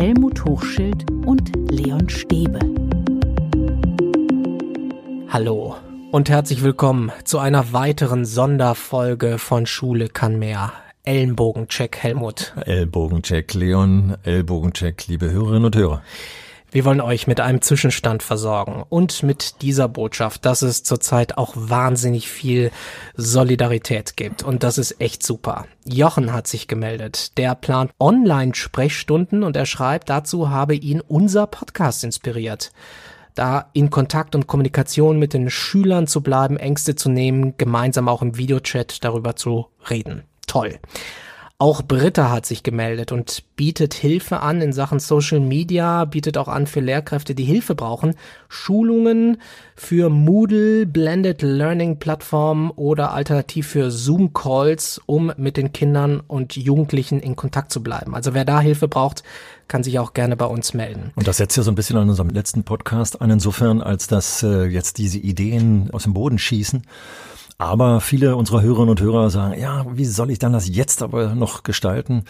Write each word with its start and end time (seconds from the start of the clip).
Helmut 0.00 0.46
Hochschild 0.46 1.10
und 1.26 1.52
Leon 1.70 2.08
Stäbe. 2.08 2.58
Hallo 5.28 5.76
und 6.10 6.30
herzlich 6.30 6.62
willkommen 6.62 7.12
zu 7.24 7.38
einer 7.38 7.74
weiteren 7.74 8.24
Sonderfolge 8.24 9.36
von 9.36 9.66
Schule 9.66 10.08
kann 10.08 10.38
mehr. 10.38 10.72
Ellenbogencheck 11.04 11.98
Helmut. 11.98 12.54
Ellbogencheck 12.64 13.52
Leon, 13.52 14.16
Ellbogencheck 14.22 15.06
liebe 15.06 15.30
Hörerinnen 15.30 15.66
und 15.66 15.76
Hörer. 15.76 16.02
Wir 16.72 16.84
wollen 16.84 17.00
euch 17.00 17.26
mit 17.26 17.40
einem 17.40 17.62
Zwischenstand 17.62 18.22
versorgen 18.22 18.84
und 18.88 19.24
mit 19.24 19.60
dieser 19.62 19.88
Botschaft, 19.88 20.44
dass 20.44 20.62
es 20.62 20.84
zurzeit 20.84 21.36
auch 21.36 21.54
wahnsinnig 21.56 22.28
viel 22.28 22.70
Solidarität 23.16 24.16
gibt. 24.16 24.44
Und 24.44 24.62
das 24.62 24.78
ist 24.78 25.00
echt 25.00 25.24
super. 25.24 25.66
Jochen 25.84 26.32
hat 26.32 26.46
sich 26.46 26.68
gemeldet. 26.68 27.36
Der 27.38 27.56
plant 27.56 27.90
Online-Sprechstunden 27.98 29.42
und 29.42 29.56
er 29.56 29.66
schreibt, 29.66 30.10
dazu 30.10 30.50
habe 30.50 30.76
ihn 30.76 31.00
unser 31.00 31.48
Podcast 31.48 32.04
inspiriert. 32.04 32.70
Da 33.34 33.70
in 33.72 33.90
Kontakt 33.90 34.36
und 34.36 34.46
Kommunikation 34.46 35.18
mit 35.18 35.34
den 35.34 35.50
Schülern 35.50 36.06
zu 36.06 36.20
bleiben, 36.20 36.56
Ängste 36.56 36.94
zu 36.94 37.08
nehmen, 37.08 37.56
gemeinsam 37.56 38.08
auch 38.08 38.22
im 38.22 38.36
Videochat 38.36 39.02
darüber 39.02 39.34
zu 39.34 39.66
reden. 39.88 40.22
Toll. 40.46 40.78
Auch 41.62 41.82
Britta 41.82 42.30
hat 42.30 42.46
sich 42.46 42.62
gemeldet 42.62 43.12
und 43.12 43.42
bietet 43.54 43.92
Hilfe 43.92 44.40
an 44.40 44.62
in 44.62 44.72
Sachen 44.72 44.98
Social 44.98 45.40
Media, 45.40 46.06
bietet 46.06 46.38
auch 46.38 46.48
an 46.48 46.66
für 46.66 46.80
Lehrkräfte, 46.80 47.34
die 47.34 47.44
Hilfe 47.44 47.74
brauchen, 47.74 48.14
Schulungen 48.48 49.36
für 49.76 50.08
Moodle, 50.08 50.86
Blended 50.86 51.42
Learning 51.42 51.98
Plattformen 51.98 52.70
oder 52.70 53.12
alternativ 53.12 53.66
für 53.66 53.90
Zoom 53.90 54.32
Calls, 54.32 55.02
um 55.04 55.34
mit 55.36 55.58
den 55.58 55.74
Kindern 55.74 56.22
und 56.26 56.56
Jugendlichen 56.56 57.20
in 57.20 57.36
Kontakt 57.36 57.72
zu 57.72 57.82
bleiben. 57.82 58.14
Also 58.14 58.32
wer 58.32 58.46
da 58.46 58.62
Hilfe 58.62 58.88
braucht, 58.88 59.22
kann 59.68 59.82
sich 59.82 59.98
auch 59.98 60.14
gerne 60.14 60.38
bei 60.38 60.46
uns 60.46 60.72
melden. 60.72 61.12
Und 61.14 61.28
das 61.28 61.36
setzt 61.36 61.58
ja 61.58 61.62
so 61.62 61.70
ein 61.70 61.74
bisschen 61.74 61.98
an 61.98 62.08
unserem 62.08 62.30
letzten 62.30 62.64
Podcast 62.64 63.20
an, 63.20 63.28
insofern, 63.28 63.82
als 63.82 64.06
dass 64.06 64.42
äh, 64.42 64.64
jetzt 64.64 64.96
diese 64.96 65.18
Ideen 65.18 65.90
aus 65.92 66.04
dem 66.04 66.14
Boden 66.14 66.38
schießen 66.38 66.84
aber 67.60 68.00
viele 68.00 68.36
unserer 68.36 68.62
Hörerinnen 68.62 68.88
und 68.88 69.00
Hörer 69.02 69.28
sagen, 69.28 69.60
ja, 69.60 69.84
wie 69.92 70.06
soll 70.06 70.30
ich 70.30 70.38
dann 70.38 70.54
das 70.54 70.66
jetzt 70.66 71.02
aber 71.02 71.34
noch 71.34 71.62
gestalten? 71.62 72.24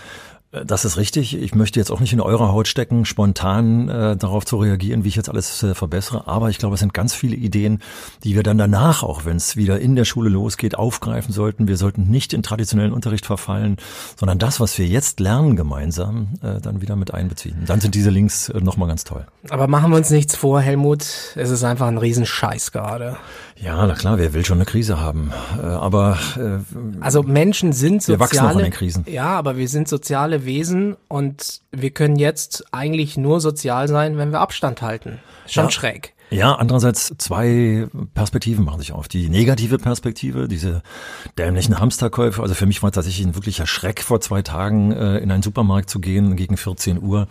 Das 0.53 0.85
ist 0.85 0.97
richtig. 0.97 1.41
Ich 1.41 1.55
möchte 1.55 1.79
jetzt 1.79 1.93
auch 1.93 2.01
nicht 2.01 2.13
in 2.13 2.21
eurer 2.21 2.53
Haut 2.53 2.67
stecken, 2.67 3.05
spontan 3.05 3.89
äh, 3.89 4.17
darauf 4.17 4.45
zu 4.45 4.57
reagieren, 4.57 5.05
wie 5.05 5.09
ich 5.09 5.15
jetzt 5.15 5.29
alles 5.29 5.63
äh, 5.63 5.77
verbessere. 5.77 6.27
Aber 6.27 6.51
ich 6.51 6.59
glaube, 6.59 6.75
es 6.75 6.81
sind 6.81 6.93
ganz 6.93 7.15
viele 7.15 7.37
Ideen, 7.37 7.81
die 8.25 8.35
wir 8.35 8.43
dann 8.43 8.59
danach, 8.59 9.05
auch 9.05 9.25
wenn 9.25 9.37
es 9.37 9.57
wieder 9.57 9.79
in 9.79 9.95
der 9.95 10.05
Schule 10.05 10.29
losgeht, 10.29 10.75
aufgreifen 10.75 11.33
sollten. 11.33 11.69
Wir 11.69 11.77
sollten 11.77 12.11
nicht 12.11 12.33
in 12.33 12.43
traditionellen 12.43 12.93
Unterricht 12.93 13.27
verfallen, 13.27 13.77
sondern 14.17 14.41
das, 14.41 14.59
was 14.59 14.77
wir 14.77 14.89
jetzt 14.89 15.21
lernen 15.21 15.55
gemeinsam, 15.55 16.31
äh, 16.43 16.61
dann 16.61 16.83
wieder 16.83 16.97
mit 16.97 17.15
einbeziehen. 17.15 17.63
Dann 17.67 17.81
sind 17.81 17.95
diese 17.95 18.11
Links 18.11 18.49
äh, 18.49 18.61
nochmal 18.61 18.89
ganz 18.89 19.05
toll. 19.05 19.27
Aber 19.51 19.69
machen 19.69 19.93
wir 19.93 19.99
uns 19.99 20.11
nichts 20.11 20.35
vor, 20.35 20.61
Helmut. 20.61 21.05
Es 21.37 21.51
ist 21.51 21.63
einfach 21.63 21.87
ein 21.87 21.99
Riesenscheiß 21.99 22.73
gerade. 22.73 23.17
Ja, 23.63 23.87
na 23.87 23.95
klar, 23.95 24.19
wer 24.19 24.33
will 24.33 24.45
schon 24.45 24.57
eine 24.57 24.65
Krise 24.65 24.99
haben? 24.99 25.33
Äh, 25.63 25.67
aber 25.67 26.19
äh, 26.37 26.59
also 27.01 27.23
Menschen 27.23 27.73
sind 27.73 28.03
soziale. 28.03 28.19
Wir 28.19 28.25
wachsen 28.25 28.47
auch 28.47 28.57
an 28.57 28.63
den 28.65 28.73
Krisen. 28.73 29.05
Ja, 29.07 29.39
aber 29.39 29.57
wir 29.57 29.69
sind 29.69 29.87
soziale 29.87 30.40
Wesen 30.45 30.97
und 31.09 31.61
wir 31.73 31.91
können 31.91 32.17
jetzt 32.17 32.65
eigentlich 32.73 33.17
nur 33.17 33.41
sozial 33.41 33.89
sein, 33.89 34.17
wenn 34.19 34.31
wir 34.33 34.41
Abstand 34.41 34.83
halten. 34.83 35.19
Schon 35.47 35.65
Ja. 35.65 35.71
schräg. 35.71 36.15
Ja, 36.33 36.55
andererseits 36.55 37.13
zwei 37.19 37.89
Perspektiven 38.15 38.65
machen 38.65 38.79
sich 38.79 38.93
auf. 38.93 39.09
Die 39.09 39.29
negative 39.29 39.79
Perspektive, 39.79 40.47
diese 40.47 40.83
dämlichen 41.37 41.81
Hamsterkäufe. 41.81 42.41
Also 42.41 42.55
für 42.55 42.67
mich 42.67 42.83
war 42.85 42.91
es 42.91 42.95
tatsächlich 42.95 43.27
ein 43.27 43.35
wirklicher 43.35 43.67
Schreck, 43.67 44.01
vor 44.01 44.21
zwei 44.21 44.41
Tagen 44.43 44.93
äh, 44.93 45.19
in 45.19 45.33
einen 45.33 45.43
Supermarkt 45.43 45.91
zu 45.91 45.99
gehen 45.99 46.37
gegen 46.37 46.57
14 46.57 47.03
Uhr 47.03 47.27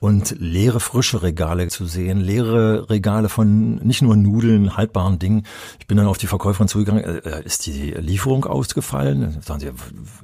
und 0.00 0.36
leere, 0.38 0.80
frische 0.80 1.22
Regale 1.22 1.68
zu 1.68 1.86
sehen. 1.86 2.20
Leere 2.20 2.88
Regale 2.90 3.28
von 3.28 3.76
nicht 3.76 4.02
nur 4.02 4.16
Nudeln, 4.16 4.76
haltbaren 4.76 5.18
Dingen. 5.18 5.46
Ich 5.78 5.86
bin 5.86 5.96
dann 5.96 6.06
auf 6.06 6.18
die 6.18 6.26
Verkäuferin 6.26 6.68
zugegangen. 6.68 7.04
Äh, 7.04 7.18
äh, 7.18 7.44
ist 7.44 7.66
die 7.66 7.90
Lieferung 7.92 8.44
ausgefallen? 8.44 9.40
Sagen 9.42 9.60
sie, 9.60 9.70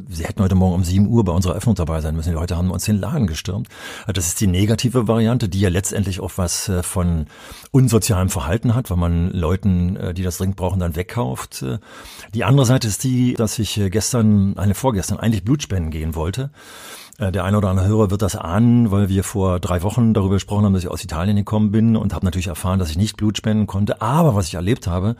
sie 0.08 0.24
hätten 0.24 0.42
heute 0.42 0.54
Morgen 0.54 0.74
um 0.74 0.84
7 0.84 1.06
Uhr 1.06 1.24
bei 1.24 1.32
unserer 1.32 1.54
Öffnung 1.54 1.74
dabei 1.74 2.00
sein 2.00 2.14
müssen. 2.14 2.30
Die 2.30 2.34
Leute 2.34 2.56
haben 2.56 2.70
uns 2.70 2.84
den 2.84 2.98
Laden 2.98 3.26
gestürmt. 3.26 3.68
Also 4.02 4.12
Das 4.12 4.26
ist 4.26 4.40
die 4.40 4.46
negative 4.46 5.08
Variante, 5.08 5.48
die 5.48 5.60
ja 5.60 5.68
letztendlich 5.68 6.20
auch 6.20 6.32
was 6.36 6.68
äh, 6.68 6.82
von 6.82 7.26
unsozialem 7.70 8.28
Verhalten 8.28 8.74
hat, 8.74 8.90
weil 8.90 8.98
man 8.98 9.30
Leuten, 9.30 9.96
äh, 9.96 10.14
die 10.14 10.22
das 10.22 10.38
dringend 10.38 10.56
brauchen, 10.56 10.80
dann 10.80 10.96
wegkauft. 10.96 11.64
Die 12.34 12.44
andere 12.44 12.66
Seite 12.66 12.88
ist 12.88 13.04
die, 13.04 13.34
dass 13.34 13.58
ich 13.58 13.80
gestern, 13.90 14.56
eine 14.56 14.74
vorgestern, 14.74 15.18
eigentlich 15.18 15.44
Blutspenden 15.44 15.90
gehen 15.90 16.14
wollte. 16.14 16.50
Äh, 17.20 17.30
Der 17.30 17.44
eine 17.44 17.58
oder 17.58 17.68
andere 17.68 17.86
Hörer 17.86 18.10
wird 18.10 18.22
das 18.22 18.34
ahnen, 18.34 18.90
weil 18.90 19.08
wir 19.08 19.22
vor 19.22 19.60
drei 19.60 19.82
Wochen 19.82 20.14
darüber 20.14 20.34
gesprochen 20.34 20.64
haben, 20.64 20.72
dass 20.72 20.82
ich 20.82 20.90
aus 20.90 21.04
Italien 21.04 21.36
gekommen 21.36 21.70
bin 21.70 21.96
und 21.96 22.14
habe 22.14 22.24
natürlich 22.24 22.48
erfahren, 22.48 22.78
dass 22.78 22.90
ich 22.90 22.96
nicht 22.96 23.16
Blut 23.16 23.36
spenden 23.36 23.66
konnte. 23.66 24.00
Aber 24.00 24.34
was 24.34 24.48
ich 24.48 24.54
erlebt 24.54 24.86
habe, 24.86 25.16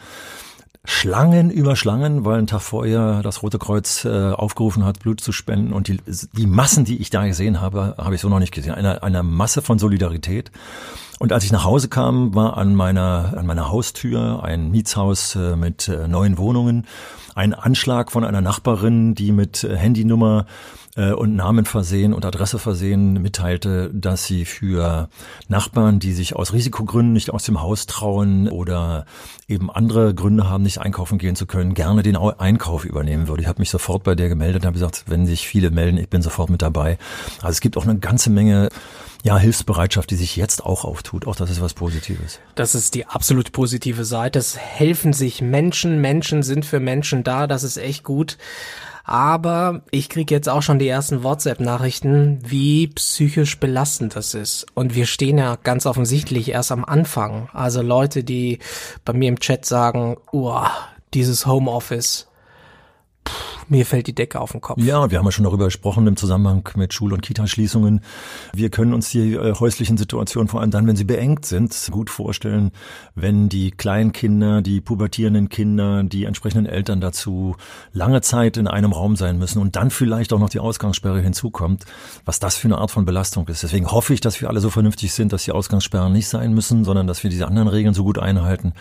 Schlangen 0.85 1.51
über 1.51 1.77
Schlangen, 1.77 2.25
weil 2.25 2.39
ein 2.39 2.47
Tag 2.47 2.63
vorher 2.63 3.23
das 3.23 3.43
Rote 3.43 3.59
Kreuz 3.59 4.07
äh, 4.07 4.33
aufgerufen 4.33 4.85
hat, 4.85 5.01
Blut 5.01 5.21
zu 5.21 5.31
spenden. 5.31 5.75
Und 5.75 5.89
die, 5.89 6.01
die 6.33 6.47
Massen, 6.47 6.87
die 6.87 6.97
ich 6.97 7.11
da 7.11 7.27
gesehen 7.27 7.61
habe, 7.61 7.97
habe 7.99 8.15
ich 8.15 8.23
so 8.23 8.31
noch 8.31 8.39
nicht 8.39 8.55
gesehen. 8.55 8.73
Eine, 8.73 9.03
eine 9.03 9.23
Masse 9.23 9.61
von 9.61 9.79
Solidarität. 9.79 10.51
Und 11.19 11.35
als 11.35 11.45
ich 11.45 11.53
nach 11.53 11.65
Hause 11.65 11.89
kam, 11.89 12.35
war 12.35 12.57
an 12.57 12.75
meiner, 12.75 13.35
an 13.37 13.45
meiner 13.45 13.69
Haustür 13.69 14.43
ein 14.43 14.71
Mietshaus 14.71 15.37
äh, 15.37 15.55
mit 15.55 15.87
äh, 15.89 16.09
neun 16.09 16.39
Wohnungen. 16.39 16.87
Ein 17.35 17.53
Anschlag 17.53 18.11
von 18.11 18.25
einer 18.25 18.41
Nachbarin, 18.41 19.15
die 19.15 19.33
mit 19.33 19.63
äh, 19.65 19.77
Handynummer 19.77 20.47
äh, 21.01 21.13
und 21.13 21.35
Namen 21.35 21.65
versehen 21.65 22.13
und 22.13 22.25
Adresse 22.25 22.59
versehen 22.59 23.15
mitteilte, 23.23 23.91
dass 23.93 24.25
sie 24.27 24.45
für 24.45 25.09
Nachbarn, 25.49 25.99
die 25.99 26.13
sich 26.13 26.37
aus 26.37 26.53
Risikogründen 26.53 27.13
nicht 27.13 27.31
aus 27.31 27.45
dem 27.45 27.63
Haus 27.63 27.87
trauen 27.87 28.49
oder 28.49 29.07
eben 29.49 29.71
andere 29.71 30.15
Gründe 30.15 30.49
haben, 30.49 30.63
nicht 30.63 30.79
einkaufen 30.79 31.19
gehen 31.19 31.37
zu 31.37 31.47
können, 31.47 31.75
gerne 31.75 32.03
den 32.03 32.17
Au- 32.17 32.37
Einkauf 32.39 32.85
übernehmen 32.85 33.29
würde. 33.29 33.43
Ich 33.43 33.49
habe 33.49 33.61
mich 33.61 33.71
sofort 33.71 34.03
bei 34.05 34.15
der 34.15 34.29
gemeldet 34.29 34.63
und 34.63 34.67
habe 34.67 34.75
gesagt, 34.75 35.05
wenn 35.07 35.27
sich 35.27 35.47
viele 35.49 35.71
melden, 35.71 35.97
ich 35.99 36.09
bin 36.09 36.23
sofort 36.23 36.51
mit 36.51 36.63
dabei. 36.63 36.99
Also 37.39 37.51
es 37.51 37.61
gibt 37.61 37.77
auch 37.77 37.85
eine 37.85 37.99
ganze 37.99 38.31
Menge 38.31 38.69
ja, 39.23 39.37
Hilfsbereitschaft, 39.37 40.11
die 40.11 40.17
sich 40.17 40.37
jetzt 40.37 40.65
auch 40.65 40.85
auftut. 40.85 41.27
Auch 41.27 41.37
das 41.37 41.51
ist 41.51 41.61
was 41.61 41.75
Positives. 41.75 42.39
Das 42.55 42.75
ist 42.75 42.95
die 42.95 43.07
absolut 43.07 43.53
positive 43.53 44.05
Seite. 44.07 44.39
Es 44.39 44.57
helfen 44.57 45.13
sich 45.13 45.43
Menschen. 45.43 46.01
Menschen 46.01 46.43
sind 46.43 46.65
für 46.65 46.81
Menschen 46.81 47.23
da. 47.23 47.47
Das 47.47 47.63
ist 47.63 47.77
echt 47.77 48.03
gut. 48.03 48.39
Aber 49.11 49.83
ich 49.91 50.09
krieg 50.09 50.31
jetzt 50.31 50.49
auch 50.49 50.63
schon 50.63 50.79
die 50.79 50.87
ersten 50.87 51.25
WhatsApp-Nachrichten, 51.25 52.39
wie 52.47 52.87
psychisch 52.87 53.59
belastend 53.59 54.15
das 54.15 54.35
ist. 54.35 54.67
Und 54.75 54.95
wir 54.95 55.05
stehen 55.05 55.37
ja 55.37 55.59
ganz 55.61 55.85
offensichtlich 55.85 56.51
erst 56.51 56.71
am 56.71 56.85
Anfang. 56.85 57.49
Also 57.53 57.83
Leute, 57.83 58.23
die 58.23 58.61
bei 59.05 59.13
mir 59.13 59.29
im 59.29 59.41
Chat 59.41 59.65
sagen, 59.65 60.17
uah, 60.31 60.71
dieses 61.13 61.45
Homeoffice, 61.45 62.29
mir 63.71 63.87
fällt 63.87 64.09
die 64.09 64.15
Decke 64.15 64.41
auf 64.41 64.53
den 64.53 64.61
Kopf. 64.61 64.81
Ja, 64.83 65.11
wir 65.11 65.19
haben 65.19 65.25
ja 65.25 65.31
schon 65.31 65.45
darüber 65.45 65.67
gesprochen 65.67 66.07
im 66.09 66.17
Zusammenhang 66.17 66.69
mit 66.75 66.93
Schul- 66.93 67.13
und 67.13 67.23
Kitaschließungen. 67.23 68.01
Wir 68.53 68.69
können 68.69 68.93
uns 68.93 69.11
die 69.11 69.35
äh, 69.35 69.55
häuslichen 69.55 69.97
Situationen, 69.97 70.49
vor 70.49 70.61
allem 70.61 70.73
dann, 70.73 70.89
wenn 70.89 70.97
sie 70.97 71.05
beengt 71.05 71.47
sind, 71.47 71.89
gut 71.93 72.11
vorstellen, 72.11 72.73
wenn 73.15 73.49
die 73.49 73.71
Kleinkinder, 73.71 74.61
die 74.61 74.81
pubertierenden 74.81 75.49
Kinder, 75.49 76.03
die 76.03 76.25
entsprechenden 76.25 76.67
Eltern 76.67 77.01
dazu 77.01 77.55
lange 77.93 78.23
Zeit 78.23 78.57
in 78.57 78.67
einem 78.67 78.93
Raum 78.93 79.15
sein 79.15 79.39
müssen 79.39 79.61
und 79.61 79.77
dann 79.77 79.91
vielleicht 79.91 80.33
auch 80.33 80.41
noch 80.41 80.51
die 80.51 80.59
Ausgangssperre 80.59 81.21
hinzukommt, 81.21 81.85
was 82.25 82.41
das 82.41 82.57
für 82.57 82.67
eine 82.67 82.79
Art 82.79 82.91
von 82.91 83.05
Belastung 83.05 83.47
ist. 83.47 83.63
Deswegen 83.63 83.87
hoffe 83.87 84.15
ich, 84.15 84.21
dass 84.21 84.41
wir 84.41 84.49
alle 84.49 84.61
so 84.61 84.71
vernünftig 84.71 85.13
sind, 85.13 85.33
dass 85.33 85.45
die 85.45 85.53
Ausgangssperren 85.53 86.13
nicht 86.13 86.27
sein 86.27 86.53
müssen, 86.55 86.85
sondern 86.85 87.07
dass 87.07 87.23
wir 87.23 87.31
diese 87.31 87.47
anderen 87.47 87.69
Regeln 87.69 87.95
so 87.95 88.03
gut 88.03 88.19
einhalten. 88.19 88.73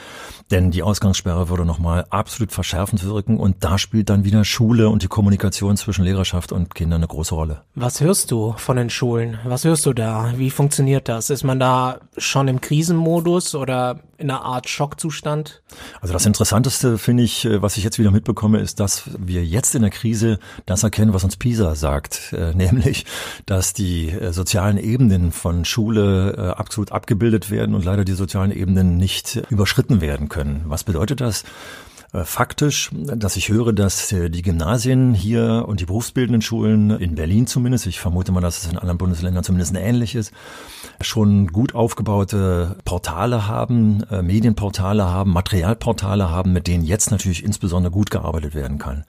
Denn 0.50 0.72
die 0.72 0.82
Ausgangssperre 0.82 1.50
würde 1.50 1.66
nochmal 1.66 2.08
absolut 2.10 2.52
verschärfend 2.52 3.04
wirken 3.04 3.38
und 3.38 3.64
da 3.64 3.78
spielt 3.78 4.10
dann 4.10 4.24
wieder 4.24 4.29
Schule 4.46 4.90
und 4.90 5.04
die 5.04 5.08
Kommunikation 5.08 5.78
zwischen 5.78 6.04
Lehrerschaft 6.04 6.52
und 6.52 6.76
Kindern 6.76 7.00
eine 7.00 7.08
große 7.08 7.36
Rolle. 7.36 7.62
Was 7.76 8.02
hörst 8.02 8.32
du 8.32 8.54
von 8.58 8.78
den 8.78 8.90
Schulen? 8.90 9.40
Was 9.44 9.66
hörst 9.66 9.86
du 9.86 9.94
da? 9.94 10.34
Wie 10.38 10.50
funktioniert 10.50 11.08
das? 11.08 11.30
Ist 11.30 11.44
man 11.44 11.60
da 11.60 12.00
schon 12.18 12.48
im 12.48 12.62
Krisenmodus 12.62 13.56
oder 13.56 14.00
in 14.20 14.30
einer 14.30 14.44
Art 14.44 14.68
Schockzustand? 14.70 15.62
Also 16.02 16.14
das 16.14 16.26
Interessanteste 16.26 16.98
finde 16.98 17.24
ich, 17.24 17.46
äh, 17.46 17.62
was 17.62 17.78
ich 17.78 17.84
jetzt 17.84 18.00
wieder 18.00 18.12
mitbekomme, 18.12 18.60
ist, 18.60 18.80
dass 18.80 19.04
wir 19.18 19.46
jetzt 19.46 19.76
in 19.76 19.82
der 19.82 19.92
Krise 19.92 20.40
das 20.66 20.84
erkennen, 20.84 21.14
was 21.14 21.24
uns 21.24 21.38
PISA 21.38 21.76
sagt, 21.76 22.34
äh, 22.34 22.54
nämlich, 22.56 23.06
dass 23.46 23.74
die 23.74 24.10
äh, 24.10 24.34
sozialen 24.34 24.78
Ebenen 24.78 25.32
von 25.32 25.66
Schule 25.66 26.56
absolut 26.58 26.92
abgebildet 26.92 27.50
werden 27.52 27.76
und 27.76 27.86
leider 27.86 28.04
die 28.04 28.14
sozialen 28.14 28.52
Ebenen 28.52 28.98
nicht 28.98 29.42
überschritten 29.50 30.02
werden 30.02 30.30
können. 30.30 30.64
Was 30.66 30.84
bedeutet 30.84 31.22
das? 31.22 31.44
Äh, 32.14 32.24
Faktisch, 32.24 32.90
dass 32.94 33.36
ich 33.36 33.50
höre, 33.50 33.74
dass 33.74 34.12
äh, 34.12 34.30
die 34.30 34.42
Gymnasien 34.42 35.14
hier 35.14 35.66
und 35.68 35.80
die 35.80 35.86
berufsbildenden 35.86 36.42
Schulen 36.42 36.92
in 36.92 37.16
Berlin 37.16 37.48
zumindest, 37.48 37.86
ich 37.86 38.00
vermute 38.00 38.32
mal, 38.32 38.42
dass 38.42 38.64
es 38.64 38.72
in 38.72 38.78
anderen 38.78 38.98
Bundesländern 38.98 39.44
zumindest 39.44 39.76
ähnlich 39.76 40.16
ist, 40.16 40.32
schon 41.02 41.48
gut 41.48 41.76
aufgebaute 41.76 42.78
Portale 42.86 43.48
haben, 43.48 44.04
äh, 44.10 44.22
Medienportale 44.22 45.06
haben, 45.06 45.32
Materialportale 45.32 46.30
haben, 46.30 46.54
mit 46.54 46.68
denen 46.68 46.84
jetzt 46.84 47.12
natürlich 47.12 47.44
insbesondere 47.44 47.92
gut 47.92 48.10
gearbeitet 48.10 48.56
werden 48.56 48.80
kann. 48.80 49.06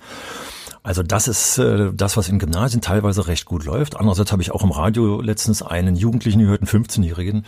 Also 0.82 1.02
das 1.02 1.28
ist 1.28 1.58
äh, 1.58 1.92
das, 1.92 2.16
was 2.16 2.28
in 2.28 2.38
Gymnasien 2.38 2.80
teilweise 2.80 3.26
recht 3.26 3.44
gut 3.44 3.64
läuft. 3.64 3.96
Andererseits 3.96 4.32
habe 4.32 4.40
ich 4.40 4.50
auch 4.50 4.62
im 4.62 4.70
Radio 4.70 5.20
letztens 5.20 5.62
einen 5.62 5.94
Jugendlichen 5.94 6.40
gehört, 6.40 6.62
einen 6.62 6.84
15-Jährigen, 6.84 7.44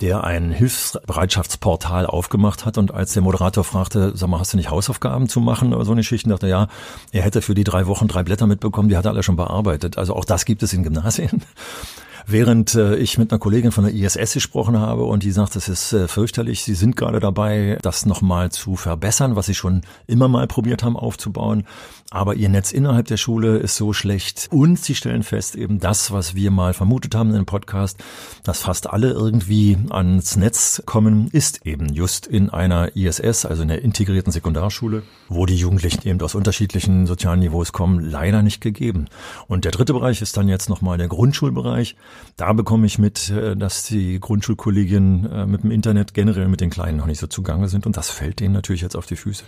der 0.00 0.24
ein 0.24 0.50
Hilfsbereitschaftsportal 0.50 2.06
aufgemacht 2.06 2.64
hat 2.64 2.78
und 2.78 2.92
als 2.92 3.12
der 3.12 3.22
Moderator 3.22 3.64
fragte, 3.64 4.12
sag 4.14 4.28
mal, 4.28 4.40
hast 4.40 4.52
du 4.52 4.56
nicht 4.56 4.70
Hausaufgaben 4.70 5.28
zu 5.28 5.40
machen 5.40 5.74
oder 5.74 5.84
so 5.84 5.92
eine 5.92 6.02
Schicht, 6.02 6.30
dachte 6.30 6.48
ja, 6.48 6.68
er 7.12 7.22
hätte 7.22 7.42
für 7.42 7.54
die 7.54 7.64
drei 7.64 7.86
Wochen 7.86 8.08
drei 8.08 8.22
Blätter 8.22 8.46
mitbekommen, 8.46 8.88
die 8.88 8.96
hat 8.96 9.04
er 9.04 9.10
alle 9.10 9.22
schon 9.22 9.36
bearbeitet. 9.36 9.98
Also 9.98 10.14
auch 10.14 10.24
das 10.24 10.44
gibt 10.44 10.62
es 10.62 10.72
in 10.72 10.82
Gymnasien. 10.82 11.42
Während 12.26 12.74
äh, 12.74 12.96
ich 12.96 13.18
mit 13.18 13.32
einer 13.32 13.38
Kollegin 13.38 13.72
von 13.72 13.84
der 13.84 13.94
ISS 13.94 14.34
gesprochen 14.34 14.78
habe 14.78 15.04
und 15.04 15.22
die 15.22 15.32
sagt, 15.32 15.56
es 15.56 15.68
ist 15.68 15.92
äh, 15.92 16.06
fürchterlich, 16.06 16.62
sie 16.62 16.74
sind 16.74 16.94
gerade 16.94 17.18
dabei, 17.18 17.78
das 17.82 18.06
nochmal 18.06 18.52
zu 18.52 18.76
verbessern, 18.76 19.36
was 19.36 19.46
sie 19.46 19.54
schon 19.54 19.82
immer 20.06 20.28
mal 20.28 20.46
probiert 20.46 20.82
haben 20.82 20.96
aufzubauen. 20.96 21.64
Aber 22.12 22.34
ihr 22.34 22.48
Netz 22.48 22.72
innerhalb 22.72 23.06
der 23.06 23.16
Schule 23.16 23.58
ist 23.58 23.76
so 23.76 23.92
schlecht 23.92 24.48
und 24.50 24.80
sie 24.80 24.96
stellen 24.96 25.22
fest, 25.22 25.54
eben 25.54 25.78
das, 25.78 26.10
was 26.10 26.34
wir 26.34 26.50
mal 26.50 26.74
vermutet 26.74 27.14
haben 27.14 27.32
im 27.36 27.46
Podcast, 27.46 28.02
dass 28.42 28.62
fast 28.62 28.90
alle 28.90 29.12
irgendwie 29.12 29.78
ans 29.90 30.34
Netz 30.34 30.82
kommen, 30.86 31.28
ist 31.30 31.64
eben 31.64 31.94
just 31.94 32.26
in 32.26 32.50
einer 32.50 32.96
ISS, 32.96 33.44
also 33.44 33.62
in 33.62 33.68
der 33.68 33.82
integrierten 33.82 34.32
Sekundarschule, 34.32 35.04
wo 35.28 35.46
die 35.46 35.54
Jugendlichen 35.54 36.08
eben 36.08 36.20
aus 36.20 36.34
unterschiedlichen 36.34 37.06
sozialen 37.06 37.38
Niveaus 37.38 37.70
kommen, 37.70 38.00
leider 38.00 38.42
nicht 38.42 38.60
gegeben. 38.60 39.06
Und 39.46 39.64
der 39.64 39.70
dritte 39.70 39.92
Bereich 39.92 40.20
ist 40.20 40.36
dann 40.36 40.48
jetzt 40.48 40.68
nochmal 40.68 40.98
der 40.98 41.06
Grundschulbereich. 41.06 41.94
Da 42.36 42.52
bekomme 42.54 42.86
ich 42.86 42.98
mit, 42.98 43.30
äh, 43.30 43.56
dass 43.56 43.84
die 43.84 44.18
Grundschulkolleginnen 44.18 45.30
äh, 45.30 45.46
mit 45.46 45.62
dem 45.62 45.70
Internet 45.70 46.12
generell 46.12 46.48
mit 46.48 46.60
den 46.60 46.70
Kleinen 46.70 46.98
noch 46.98 47.06
nicht 47.06 47.20
so 47.20 47.28
zugange 47.28 47.68
sind 47.68 47.86
und 47.86 47.96
das 47.96 48.10
fällt 48.10 48.40
denen 48.40 48.52
natürlich 48.54 48.82
jetzt 48.82 48.96
auf 48.96 49.06
die 49.06 49.14
Füße. 49.14 49.44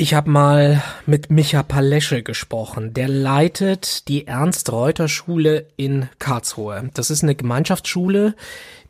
Ich 0.00 0.14
habe 0.14 0.30
mal 0.30 0.80
mit 1.06 1.28
Micha 1.28 1.64
Palesche 1.64 2.22
gesprochen. 2.22 2.94
Der 2.94 3.08
leitet 3.08 4.06
die 4.06 4.28
Ernst-Reuter-Schule 4.28 5.66
in 5.76 6.08
Karlsruhe. 6.20 6.88
Das 6.94 7.10
ist 7.10 7.24
eine 7.24 7.34
Gemeinschaftsschule, 7.34 8.36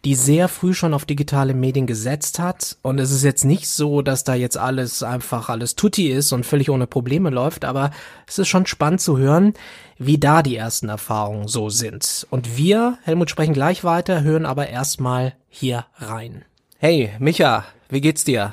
die 0.04 0.14
sehr 0.14 0.48
früh 0.48 0.74
schon 0.74 0.92
auf 0.92 1.06
digitale 1.06 1.54
Medien 1.54 1.86
gesetzt 1.86 2.38
hat. 2.38 2.76
Und 2.82 2.98
es 2.98 3.10
ist 3.10 3.24
jetzt 3.24 3.46
nicht 3.46 3.68
so, 3.70 4.02
dass 4.02 4.22
da 4.22 4.34
jetzt 4.34 4.58
alles 4.58 5.02
einfach 5.02 5.48
alles 5.48 5.76
tutti 5.76 6.08
ist 6.08 6.32
und 6.34 6.44
völlig 6.44 6.68
ohne 6.68 6.86
Probleme 6.86 7.30
läuft, 7.30 7.64
aber 7.64 7.90
es 8.26 8.38
ist 8.38 8.48
schon 8.48 8.66
spannend 8.66 9.00
zu 9.00 9.16
hören, 9.16 9.54
wie 9.96 10.18
da 10.18 10.42
die 10.42 10.56
ersten 10.56 10.90
Erfahrungen 10.90 11.48
so 11.48 11.70
sind. 11.70 12.26
Und 12.28 12.58
wir, 12.58 12.98
Helmut, 13.04 13.30
sprechen 13.30 13.54
gleich 13.54 13.82
weiter, 13.82 14.24
hören 14.24 14.44
aber 14.44 14.68
erstmal 14.68 15.32
hier 15.48 15.86
rein. 15.96 16.44
Hey, 16.76 17.12
Micha, 17.18 17.64
wie 17.88 18.02
geht's 18.02 18.24
dir? 18.24 18.52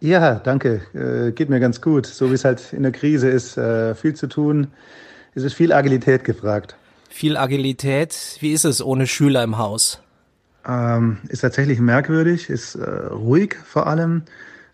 Ja, 0.00 0.36
danke. 0.36 0.82
Äh, 0.94 1.32
geht 1.32 1.48
mir 1.48 1.60
ganz 1.60 1.80
gut. 1.80 2.06
So 2.06 2.30
wie 2.30 2.34
es 2.34 2.44
halt 2.44 2.72
in 2.72 2.82
der 2.82 2.92
Krise 2.92 3.28
ist, 3.28 3.56
äh, 3.56 3.94
viel 3.94 4.14
zu 4.14 4.26
tun. 4.26 4.68
Es 5.34 5.42
ist 5.42 5.54
viel 5.54 5.72
Agilität 5.72 6.24
gefragt. 6.24 6.76
Viel 7.08 7.36
Agilität. 7.36 8.36
Wie 8.40 8.52
ist 8.52 8.64
es 8.64 8.82
ohne 8.82 9.06
Schüler 9.06 9.42
im 9.42 9.58
Haus? 9.58 10.00
Ähm, 10.66 11.18
ist 11.28 11.40
tatsächlich 11.40 11.78
merkwürdig, 11.78 12.50
ist 12.50 12.74
äh, 12.74 12.84
ruhig 13.06 13.54
vor 13.64 13.86
allem. 13.86 14.22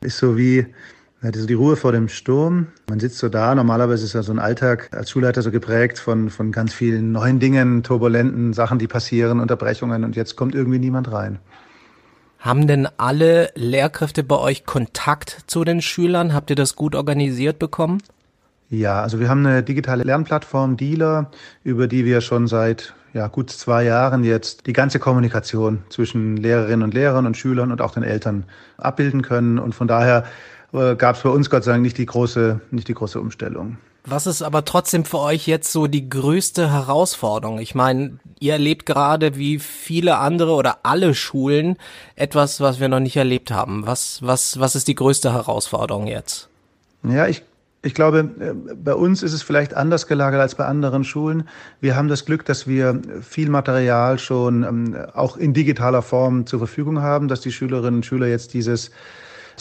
Ist 0.01 0.19
so 0.19 0.37
wie 0.37 0.67
ja, 1.23 1.31
so 1.33 1.47
die 1.47 1.55
Ruhe 1.55 1.77
vor 1.77 1.93
dem 1.93 2.09
Sturm. 2.09 2.69
Man 2.89 2.99
sitzt 2.99 3.19
so 3.19 3.29
da. 3.29 3.55
Normalerweise 3.55 4.05
ist 4.05 4.15
ja 4.15 4.23
so 4.23 4.33
ein 4.33 4.41
Alltag 4.41 4.89
als 4.93 5.11
Schulleiter 5.11 5.43
so 5.43 5.53
geprägt 5.53 5.99
von, 5.99 6.31
von 6.31 6.51
ganz 6.51 6.75
vielen 6.75 7.13
neuen 7.13 7.39
Dingen, 7.39 7.85
turbulenten 7.85 8.53
Sachen, 8.53 8.79
die 8.79 8.89
passieren, 8.89 9.39
Unterbrechungen 9.39 10.03
und 10.03 10.17
jetzt 10.17 10.35
kommt 10.35 10.55
irgendwie 10.55 10.81
niemand 10.81 11.13
rein. 11.13 11.39
Haben 12.43 12.67
denn 12.67 12.89
alle 12.97 13.51
Lehrkräfte 13.55 14.25
bei 14.25 14.37
euch 14.37 14.67
Kontakt 14.67 15.45
zu 15.47 15.63
den 15.63 15.81
Schülern? 15.81 16.35
Habt 16.35 16.51
ihr 16.51 16.57
das 16.57 16.75
gut 16.75 16.97
organisiert 16.97 17.61
bekommen? 17.61 18.03
Ja, 18.69 19.01
also 19.01 19.21
wir 19.21 19.29
haben 19.29 19.47
eine 19.47 19.63
digitale 19.63 20.03
Lernplattform 20.03 20.77
Dealer, 20.77 21.31
über 21.63 21.87
die 21.87 22.05
wir 22.05 22.21
schon 22.21 22.49
seit 22.49 22.95
ja, 23.13 23.29
gut 23.29 23.51
zwei 23.51 23.85
Jahren 23.85 24.25
jetzt 24.25 24.67
die 24.67 24.73
ganze 24.73 24.99
Kommunikation 24.99 25.85
zwischen 25.89 26.37
Lehrerinnen 26.37 26.83
und 26.83 26.95
Lehrern 26.95 27.27
und 27.27 27.37
Schülern 27.37 27.71
und 27.71 27.81
auch 27.81 27.93
den 27.93 28.03
Eltern 28.03 28.43
abbilden 28.77 29.23
können. 29.23 29.61
Und 29.61 29.77
von 29.77 29.87
daher 29.87 30.25
äh, 30.73 30.97
gab 30.97 31.15
es 31.15 31.23
bei 31.23 31.31
uns 31.31 31.49
Gott 31.49 31.63
sei 31.63 31.71
Dank 31.71 31.83
nicht 31.85 31.97
die 31.97 32.07
große, 32.07 32.61
nicht 32.73 32.89
die 32.89 32.95
große 32.95 33.21
Umstellung. 33.21 33.77
Was 34.05 34.27
ist 34.27 34.43
aber 34.43 34.65
trotzdem 34.65 35.05
für 35.05 35.21
euch 35.21 35.47
jetzt 35.47 35.71
so 35.71 35.87
die 35.87 36.09
größte 36.09 36.73
Herausforderung? 36.73 37.61
Ich 37.61 37.77
meine, 37.77 38.19
ihr 38.41 38.55
erlebt 38.55 38.85
gerade 38.85 39.37
wie 39.37 39.61
viele 39.61 40.19
andere 40.19 40.53
oder 40.53 40.79
alle 40.83 41.15
Schulen 41.15 41.77
etwas, 42.17 42.61
was 42.61 42.81
wir 42.81 42.89
noch 42.89 42.99
nicht 42.99 43.17
erlebt 43.17 43.53
haben. 43.53 43.87
Was, 43.87 44.21
was, 44.21 44.59
was 44.59 44.75
ist 44.75 44.89
die 44.89 44.97
größte 44.97 45.33
Herausforderung 45.33 46.09
jetzt? 46.09 46.49
Ja, 47.05 47.29
ich, 47.29 47.45
ich 47.83 47.95
glaube, 47.95 48.29
äh, 48.41 48.75
bei 48.75 48.95
uns 48.95 49.23
ist 49.23 49.35
es 49.35 49.43
vielleicht 49.43 49.75
anders 49.75 50.09
gelagert 50.09 50.41
als 50.41 50.57
bei 50.57 50.65
anderen 50.65 51.05
Schulen. 51.05 51.49
Wir 51.81 51.95
haben 51.95 52.09
das 52.09 52.25
Glück, 52.25 52.45
dass 52.45 52.67
wir 52.67 53.01
viel 53.23 53.51
Material 53.51 54.19
schon 54.19 54.65
ähm, 54.65 54.97
auch 55.15 55.37
in 55.37 55.55
digitaler 55.55 56.03
Form 56.03 56.47
zur 56.47 56.59
Verfügung 56.59 57.03
haben, 57.03 57.29
dass 57.29 57.41
die 57.41 57.53
Schülerinnen 57.53 57.97
und 57.99 58.07
Schüler 58.07 58.27
jetzt 58.27 58.53
dieses 58.55 58.91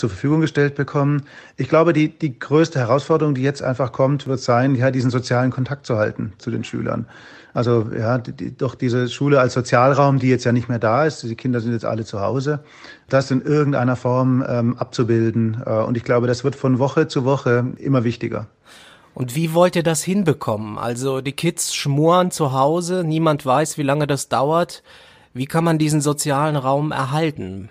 zur 0.02 0.10
Verfügung 0.10 0.42
gestellt 0.42 0.76
bekommen. 0.76 1.24
Ich 1.56 1.70
glaube, 1.70 1.94
die, 1.94 2.10
die 2.10 2.38
größte 2.38 2.80
Herausforderung, 2.80 3.36
die 3.36 3.44
jetzt 3.44 3.64
einfach 3.64 3.92
kommt, 3.92 4.28
wird 4.28 4.42
sein, 4.42 4.76
ja, 4.76 4.92
diesen 4.92 5.12
sozialen 5.12 5.52
Kontakt 5.52 5.86
zu 5.86 5.96
halten 5.98 6.34
zu 6.38 6.52
den 6.52 6.64
Schülern. 6.64 7.06
Also 7.54 7.90
ja, 7.98 8.18
die, 8.18 8.56
doch 8.56 8.76
diese 8.76 9.10
Schule 9.10 9.40
als 9.40 9.54
Sozialraum, 9.54 10.20
die 10.20 10.30
jetzt 10.30 10.44
ja 10.44 10.52
nicht 10.52 10.70
mehr 10.70 10.80
da 10.80 11.06
ist, 11.06 11.24
die 11.24 11.36
Kinder 11.36 11.60
sind 11.60 11.74
jetzt 11.74 11.86
alle 11.86 12.04
zu 12.04 12.22
Hause, 12.22 12.64
das 13.10 13.30
in 13.30 13.42
irgendeiner 13.42 13.96
Form 13.96 14.44
ähm, 14.48 14.78
abzubilden. 14.78 15.62
Äh, 15.66 15.70
und 15.70 15.98
ich 15.98 16.04
glaube, 16.04 16.28
das 16.28 16.44
wird 16.44 16.56
von 16.56 16.80
Woche 16.80 17.08
zu 17.08 17.26
Woche 17.26 17.74
immer 17.78 18.04
wichtiger. 18.04 18.48
Und 19.14 19.36
wie 19.36 19.54
wollt 19.54 19.76
ihr 19.76 19.84
das 19.84 20.04
hinbekommen? 20.04 20.78
Also 20.78 21.22
die 21.22 21.34
Kids 21.34 21.76
schmoren 21.76 22.32
zu 22.32 22.54
Hause, 22.54 23.04
niemand 23.06 23.46
weiß, 23.46 23.78
wie 23.78 23.84
lange 23.84 24.08
das 24.08 24.30
dauert. 24.30 24.84
Wie 25.34 25.46
kann 25.46 25.64
man 25.64 25.78
diesen 25.78 26.02
sozialen 26.02 26.56
Raum 26.56 26.92
erhalten? 26.92 27.70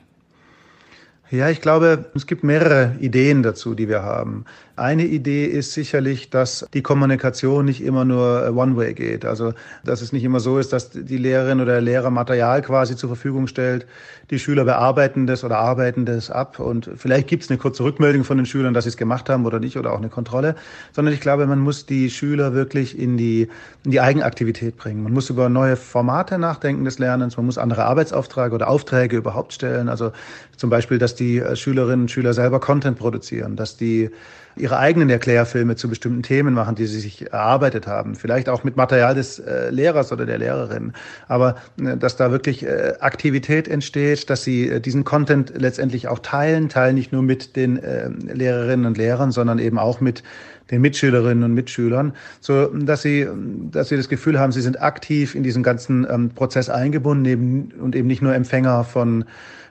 Ja, 1.31 1.49
ich 1.49 1.61
glaube, 1.61 2.11
es 2.15 2.27
gibt 2.27 2.43
mehrere 2.43 2.97
Ideen 2.99 3.44
dazu, 3.44 3.75
die 3.75 3.88
wir 3.88 4.03
haben. 4.03 4.44
Eine 4.81 5.05
Idee 5.05 5.44
ist 5.44 5.75
sicherlich, 5.75 6.31
dass 6.31 6.67
die 6.73 6.81
Kommunikation 6.81 7.67
nicht 7.67 7.85
immer 7.85 8.06
nur 8.06 8.50
One-Way 8.56 8.94
geht. 8.94 9.27
Also, 9.27 9.53
dass 9.85 10.00
es 10.00 10.15
nicht 10.15 10.25
immer 10.25 10.41
so 10.41 10.59
ist, 10.59 10.73
dass 10.73 10.88
die 10.88 11.19
Lehrerin 11.19 11.61
oder 11.61 11.73
der 11.73 11.81
Lehrer 11.82 12.09
Material 12.09 12.62
quasi 12.62 12.97
zur 12.97 13.11
Verfügung 13.11 13.47
stellt. 13.47 13.87
Die 14.31 14.38
Schüler 14.38 14.65
bearbeiten 14.65 15.27
das 15.27 15.44
oder 15.44 15.59
arbeiten 15.59 16.06
das 16.06 16.31
ab. 16.31 16.59
Und 16.61 16.89
vielleicht 16.96 17.29
gibt 17.29 17.43
es 17.43 17.51
eine 17.51 17.58
kurze 17.58 17.84
Rückmeldung 17.84 18.25
von 18.25 18.39
den 18.39 18.46
Schülern, 18.46 18.72
dass 18.72 18.84
sie 18.84 18.91
es 18.91 18.96
gemacht 18.96 19.29
haben 19.29 19.44
oder 19.44 19.60
nicht 19.60 19.77
oder 19.77 19.93
auch 19.93 19.99
eine 19.99 20.08
Kontrolle. 20.08 20.55
Sondern 20.93 21.13
ich 21.13 21.20
glaube, 21.20 21.46
man 21.46 21.58
muss 21.58 21.84
die 21.84 22.08
Schüler 22.08 22.55
wirklich 22.55 22.99
in 22.99 23.19
die, 23.19 23.49
in 23.84 23.91
die 23.91 24.01
Eigenaktivität 24.01 24.79
bringen. 24.79 25.03
Man 25.03 25.13
muss 25.13 25.29
über 25.29 25.51
neue 25.51 25.77
Formate 25.77 26.39
nachdenken 26.39 26.87
des 26.87 26.99
Lernens. 26.99 27.37
Man 27.37 27.44
muss 27.44 27.58
andere 27.58 27.84
Arbeitsaufträge 27.84 28.55
oder 28.55 28.70
Aufträge 28.70 29.19
überhaupt 29.19 29.53
stellen. 29.53 29.91
Also 29.91 30.13
zum 30.56 30.70
Beispiel, 30.70 30.96
dass 30.96 31.15
die 31.15 31.43
Schülerinnen 31.53 32.05
und 32.05 32.10
Schüler 32.10 32.32
selber 32.32 32.60
Content 32.60 32.99
produzieren, 32.99 33.56
dass 33.56 33.77
die 33.77 34.08
ihre 34.56 34.69
eigenen 34.79 35.10
Erklärfilme 35.10 35.77
zu 35.77 35.89
bestimmten 35.89 36.22
Themen 36.22 36.55
machen, 36.55 36.74
die 36.74 36.86
sie 36.86 37.00
sich 37.00 37.32
erarbeitet 37.32 37.86
haben. 37.86 38.15
Vielleicht 38.15 38.48
auch 38.48 38.65
mit 38.65 38.77
Material 38.77 39.15
des 39.15 39.39
äh, 39.39 39.70
Lehrers 39.70 40.12
oder 40.12 40.27
der 40.27 40.39
Lehrerin. 40.39 40.93
Aber 41.29 41.56
äh, 41.81 41.96
dass 41.96 42.17
da 42.17 42.31
wirklich 42.31 42.65
äh, 42.65 42.94
Aktivität 43.00 43.69
entsteht, 43.69 44.31
dass 44.31 44.43
sie 44.43 44.69
äh, 44.69 44.81
diesen 44.81 45.05
Content 45.05 45.53
letztendlich 45.56 46.08
auch 46.08 46.19
teilen, 46.19 46.69
teilen 46.69 46.94
nicht 46.94 47.12
nur 47.12 47.22
mit 47.22 47.56
den 47.56 47.82
äh, 47.82 48.08
Lehrerinnen 48.08 48.86
und 48.86 48.98
Lehrern, 48.98 49.32
sondern 49.32 49.58
eben 49.58 49.79
auch 49.79 50.00
mit 50.00 50.22
den 50.70 50.81
Mitschülerinnen 50.81 51.44
und 51.44 51.55
Mitschülern, 51.55 52.12
so 52.41 52.67
dass 52.67 53.03
sie, 53.03 53.27
dass 53.70 53.89
sie 53.89 53.96
das 53.96 54.08
Gefühl 54.08 54.39
haben, 54.39 54.53
sie 54.53 54.60
sind 54.60 54.81
aktiv 54.81 55.34
in 55.34 55.43
diesen 55.43 55.62
ganzen 55.62 56.06
ähm, 56.08 56.31
Prozess 56.31 56.69
eingebunden 56.70 57.24
eben, 57.24 57.72
und 57.81 57.96
eben 57.96 58.06
nicht 58.06 58.22
nur 58.22 58.34
Empfänger 58.34 58.84
von 58.84 59.24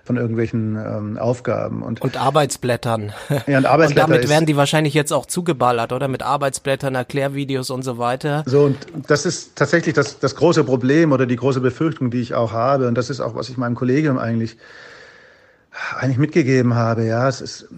von 0.09 0.17
irgendwelchen 0.17 0.75
ähm, 0.75 1.17
Aufgaben. 1.19 1.83
Und, 1.83 2.01
und 2.01 2.17
Arbeitsblättern. 2.17 3.13
Ja, 3.45 3.59
und 3.59 3.65
Arbeitsblätter. 3.67 4.07
Und 4.07 4.15
damit 4.15 4.27
werden 4.27 4.47
die 4.47 4.57
wahrscheinlich 4.57 4.95
jetzt 4.95 5.13
auch 5.13 5.27
zugeballert, 5.27 5.93
oder? 5.93 6.07
Mit 6.07 6.23
Arbeitsblättern, 6.23 6.95
Erklärvideos 6.95 7.69
und 7.69 7.83
so 7.83 7.99
weiter. 7.99 8.41
So, 8.47 8.63
und 8.63 8.77
das 9.05 9.27
ist 9.27 9.55
tatsächlich 9.55 9.93
das, 9.93 10.17
das 10.17 10.35
große 10.35 10.63
Problem 10.63 11.11
oder 11.11 11.27
die 11.27 11.35
große 11.35 11.61
Befürchtung, 11.61 12.09
die 12.09 12.21
ich 12.21 12.33
auch 12.33 12.53
habe. 12.53 12.87
Und 12.87 12.97
das 12.97 13.11
ist 13.11 13.19
auch, 13.19 13.35
was 13.35 13.49
ich 13.49 13.57
meinem 13.57 13.75
Kollegium 13.75 14.17
eigentlich 14.17 14.57
eigentlich 15.95 16.17
mitgegeben 16.17 16.73
habe, 16.73 17.05
ja, 17.05 17.29
es 17.29 17.41
ist, 17.41 17.69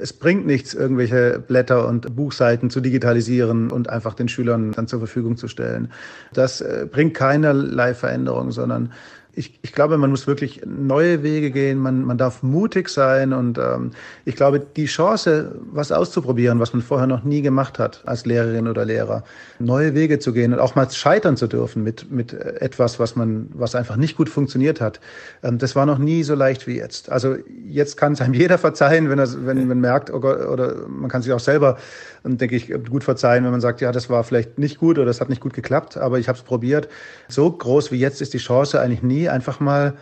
es 0.00 0.12
bringt 0.12 0.44
nichts, 0.44 0.74
irgendwelche 0.74 1.38
Blätter 1.38 1.86
und 1.86 2.16
Buchseiten 2.16 2.70
zu 2.70 2.80
digitalisieren 2.80 3.70
und 3.70 3.88
einfach 3.88 4.14
den 4.14 4.28
Schülern 4.28 4.72
dann 4.72 4.88
zur 4.88 4.98
Verfügung 4.98 5.36
zu 5.36 5.46
stellen. 5.46 5.92
Das 6.34 6.60
äh, 6.60 6.86
bringt 6.90 7.14
keinerlei 7.14 7.94
Veränderung, 7.94 8.50
sondern 8.50 8.92
ich, 9.38 9.60
ich 9.62 9.72
glaube, 9.72 9.96
man 9.98 10.10
muss 10.10 10.26
wirklich 10.26 10.62
neue 10.66 11.22
Wege 11.22 11.52
gehen, 11.52 11.78
man, 11.78 12.02
man 12.02 12.18
darf 12.18 12.42
mutig 12.42 12.88
sein 12.88 13.32
und 13.32 13.56
ähm, 13.56 13.92
ich 14.24 14.34
glaube, 14.34 14.58
die 14.58 14.86
Chance, 14.86 15.54
was 15.70 15.92
auszuprobieren, 15.92 16.58
was 16.58 16.72
man 16.72 16.82
vorher 16.82 17.06
noch 17.06 17.22
nie 17.22 17.40
gemacht 17.40 17.78
hat 17.78 18.02
als 18.04 18.26
Lehrerin 18.26 18.66
oder 18.66 18.84
Lehrer, 18.84 19.22
neue 19.60 19.94
Wege 19.94 20.18
zu 20.18 20.32
gehen 20.32 20.52
und 20.52 20.58
auch 20.58 20.74
mal 20.74 20.90
scheitern 20.90 21.36
zu 21.36 21.46
dürfen 21.46 21.84
mit, 21.84 22.10
mit 22.10 22.32
etwas, 22.32 22.98
was 22.98 23.14
man, 23.14 23.48
was 23.54 23.76
einfach 23.76 23.94
nicht 23.94 24.16
gut 24.16 24.28
funktioniert 24.28 24.80
hat, 24.80 24.98
ähm, 25.44 25.58
das 25.58 25.76
war 25.76 25.86
noch 25.86 25.98
nie 25.98 26.24
so 26.24 26.34
leicht 26.34 26.66
wie 26.66 26.76
jetzt. 26.76 27.10
Also 27.12 27.36
jetzt 27.64 27.96
kann 27.96 28.14
es 28.14 28.20
einem 28.20 28.34
jeder 28.42 28.58
verzeihen, 28.58 29.08
wenn 29.08 29.20
er, 29.20 29.28
wenn 29.46 29.68
man 29.68 29.80
merkt, 29.80 30.12
oh 30.12 30.18
Gott, 30.18 30.40
oder 30.40 30.88
man 30.88 31.08
kann 31.08 31.22
sich 31.22 31.32
auch 31.32 31.40
selber, 31.40 31.78
ähm, 32.24 32.38
denke 32.38 32.56
ich, 32.56 32.72
gut 32.90 33.04
verzeihen, 33.04 33.44
wenn 33.44 33.52
man 33.52 33.60
sagt, 33.60 33.80
ja, 33.80 33.92
das 33.92 34.10
war 34.10 34.24
vielleicht 34.24 34.58
nicht 34.58 34.78
gut 34.78 34.98
oder 34.98 35.06
das 35.06 35.20
hat 35.20 35.28
nicht 35.28 35.40
gut 35.40 35.54
geklappt, 35.54 35.96
aber 35.96 36.18
ich 36.18 36.26
habe 36.26 36.36
es 36.36 36.42
probiert. 36.42 36.88
So 37.28 37.48
groß 37.52 37.92
wie 37.92 38.00
jetzt 38.00 38.20
ist 38.20 38.34
die 38.34 38.38
Chance 38.38 38.80
eigentlich 38.80 39.04
nie, 39.04 39.27
einfach 39.30 39.60
mal, 39.60 39.94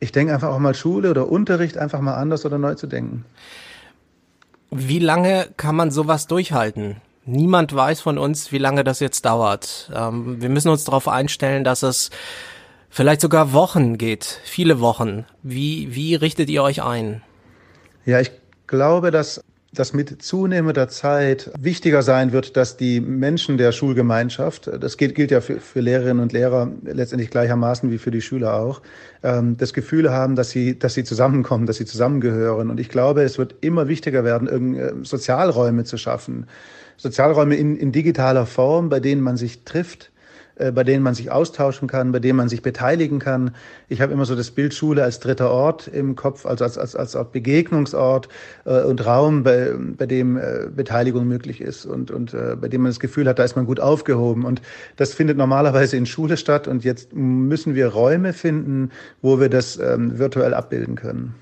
ich 0.00 0.12
denke 0.12 0.32
einfach 0.32 0.48
auch 0.48 0.58
mal 0.58 0.74
Schule 0.74 1.10
oder 1.10 1.28
Unterricht 1.28 1.78
einfach 1.78 2.00
mal 2.00 2.14
anders 2.14 2.44
oder 2.44 2.58
neu 2.58 2.74
zu 2.74 2.86
denken. 2.86 3.24
Wie 4.70 4.98
lange 4.98 5.48
kann 5.56 5.76
man 5.76 5.90
sowas 5.90 6.26
durchhalten? 6.26 6.96
Niemand 7.24 7.74
weiß 7.74 8.00
von 8.00 8.18
uns, 8.18 8.52
wie 8.52 8.58
lange 8.58 8.84
das 8.84 9.00
jetzt 9.00 9.24
dauert. 9.24 9.90
Ähm, 9.94 10.40
wir 10.40 10.48
müssen 10.48 10.70
uns 10.70 10.84
darauf 10.84 11.08
einstellen, 11.08 11.64
dass 11.64 11.82
es 11.82 12.10
vielleicht 12.90 13.20
sogar 13.20 13.52
Wochen 13.52 13.98
geht, 13.98 14.40
viele 14.44 14.80
Wochen. 14.80 15.26
Wie, 15.42 15.94
wie 15.94 16.14
richtet 16.14 16.48
ihr 16.48 16.62
euch 16.62 16.82
ein? 16.82 17.22
Ja, 18.06 18.20
ich 18.20 18.30
glaube, 18.66 19.10
dass 19.10 19.42
das 19.78 19.92
mit 19.92 20.22
zunehmender 20.22 20.88
Zeit 20.88 21.50
wichtiger 21.58 22.02
sein 22.02 22.32
wird, 22.32 22.56
dass 22.56 22.76
die 22.76 23.00
Menschen 23.00 23.58
der 23.58 23.72
Schulgemeinschaft, 23.72 24.68
das 24.80 24.96
gilt, 24.96 25.14
gilt 25.14 25.30
ja 25.30 25.40
für, 25.40 25.60
für, 25.60 25.80
Lehrerinnen 25.80 26.20
und 26.20 26.32
Lehrer 26.32 26.72
letztendlich 26.82 27.30
gleichermaßen 27.30 27.90
wie 27.90 27.98
für 27.98 28.10
die 28.10 28.20
Schüler 28.20 28.54
auch, 28.54 28.82
ähm, 29.22 29.56
das 29.56 29.72
Gefühl 29.72 30.10
haben, 30.10 30.34
dass 30.34 30.50
sie, 30.50 30.78
dass 30.78 30.94
sie 30.94 31.04
zusammenkommen, 31.04 31.66
dass 31.66 31.76
sie 31.76 31.86
zusammengehören. 31.86 32.70
Und 32.70 32.80
ich 32.80 32.88
glaube, 32.88 33.22
es 33.22 33.38
wird 33.38 33.54
immer 33.60 33.88
wichtiger 33.88 34.24
werden, 34.24 34.74
äh, 34.74 34.92
Sozialräume 35.02 35.84
zu 35.84 35.96
schaffen. 35.96 36.46
Sozialräume 36.96 37.54
in, 37.54 37.76
in 37.76 37.92
digitaler 37.92 38.46
Form, 38.46 38.88
bei 38.88 38.98
denen 38.98 39.22
man 39.22 39.36
sich 39.36 39.62
trifft, 39.64 40.10
äh, 40.58 40.72
bei 40.72 40.84
denen 40.84 41.02
man 41.02 41.14
sich 41.14 41.30
austauschen 41.30 41.88
kann, 41.88 42.12
bei 42.12 42.18
denen 42.18 42.36
man 42.36 42.48
sich 42.48 42.62
beteiligen 42.62 43.18
kann. 43.18 43.52
Ich 43.88 44.00
habe 44.00 44.12
immer 44.12 44.24
so 44.24 44.34
das 44.34 44.50
Bild 44.50 44.74
Schule 44.74 45.02
als 45.02 45.20
dritter 45.20 45.50
Ort 45.50 45.88
im 45.88 46.16
Kopf, 46.16 46.46
also 46.46 46.64
als, 46.64 46.78
als, 46.78 46.96
als 46.96 47.16
Art 47.16 47.32
Begegnungsort 47.32 48.28
äh, 48.64 48.82
und 48.82 49.04
Raum, 49.06 49.42
bei, 49.42 49.72
bei 49.96 50.06
dem 50.06 50.36
äh, 50.36 50.68
Beteiligung 50.74 51.26
möglich 51.26 51.60
ist 51.60 51.86
und, 51.86 52.10
und 52.10 52.34
äh, 52.34 52.56
bei 52.60 52.68
dem 52.68 52.82
man 52.82 52.90
das 52.90 53.00
Gefühl 53.00 53.28
hat, 53.28 53.38
da 53.38 53.44
ist 53.44 53.56
man 53.56 53.66
gut 53.66 53.80
aufgehoben. 53.80 54.44
Und 54.44 54.62
das 54.96 55.14
findet 55.14 55.36
normalerweise 55.36 55.96
in 55.96 56.06
Schule 56.06 56.36
statt 56.36 56.68
und 56.68 56.84
jetzt 56.84 57.14
müssen 57.14 57.74
wir 57.74 57.88
Räume 57.88 58.32
finden, 58.32 58.90
wo 59.22 59.40
wir 59.40 59.48
das 59.48 59.78
ähm, 59.78 60.18
virtuell 60.18 60.54
abbilden 60.54 60.96
können 60.96 61.34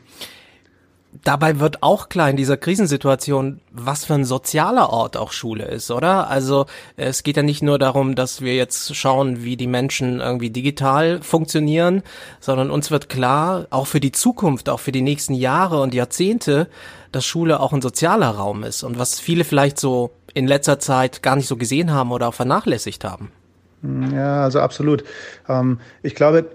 dabei 1.24 1.60
wird 1.60 1.82
auch 1.82 2.08
klar 2.08 2.30
in 2.30 2.36
dieser 2.36 2.56
Krisensituation, 2.56 3.60
was 3.72 4.04
für 4.04 4.14
ein 4.14 4.24
sozialer 4.24 4.90
Ort 4.90 5.16
auch 5.16 5.32
Schule 5.32 5.64
ist, 5.64 5.90
oder? 5.90 6.28
Also 6.28 6.66
es 6.96 7.22
geht 7.22 7.36
ja 7.36 7.42
nicht 7.42 7.62
nur 7.62 7.78
darum, 7.78 8.14
dass 8.14 8.40
wir 8.40 8.54
jetzt 8.54 8.94
schauen, 8.96 9.42
wie 9.42 9.56
die 9.56 9.66
Menschen 9.66 10.20
irgendwie 10.20 10.50
digital 10.50 11.22
funktionieren, 11.22 12.02
sondern 12.40 12.70
uns 12.70 12.90
wird 12.90 13.08
klar, 13.08 13.66
auch 13.70 13.86
für 13.86 14.00
die 14.00 14.12
Zukunft, 14.12 14.68
auch 14.68 14.80
für 14.80 14.92
die 14.92 15.02
nächsten 15.02 15.34
Jahre 15.34 15.80
und 15.80 15.94
Jahrzehnte, 15.94 16.68
dass 17.12 17.24
Schule 17.24 17.60
auch 17.60 17.72
ein 17.72 17.82
sozialer 17.82 18.30
Raum 18.30 18.62
ist 18.62 18.82
und 18.82 18.98
was 18.98 19.20
viele 19.20 19.44
vielleicht 19.44 19.78
so 19.78 20.10
in 20.34 20.46
letzter 20.46 20.78
Zeit 20.78 21.22
gar 21.22 21.36
nicht 21.36 21.46
so 21.46 21.56
gesehen 21.56 21.92
haben 21.92 22.12
oder 22.12 22.28
auch 22.28 22.34
vernachlässigt 22.34 23.04
haben. 23.04 23.32
Ja, 24.12 24.42
also 24.42 24.60
absolut. 24.60 25.04
Ähm, 25.48 25.80
ich 26.02 26.14
glaube, 26.14 26.46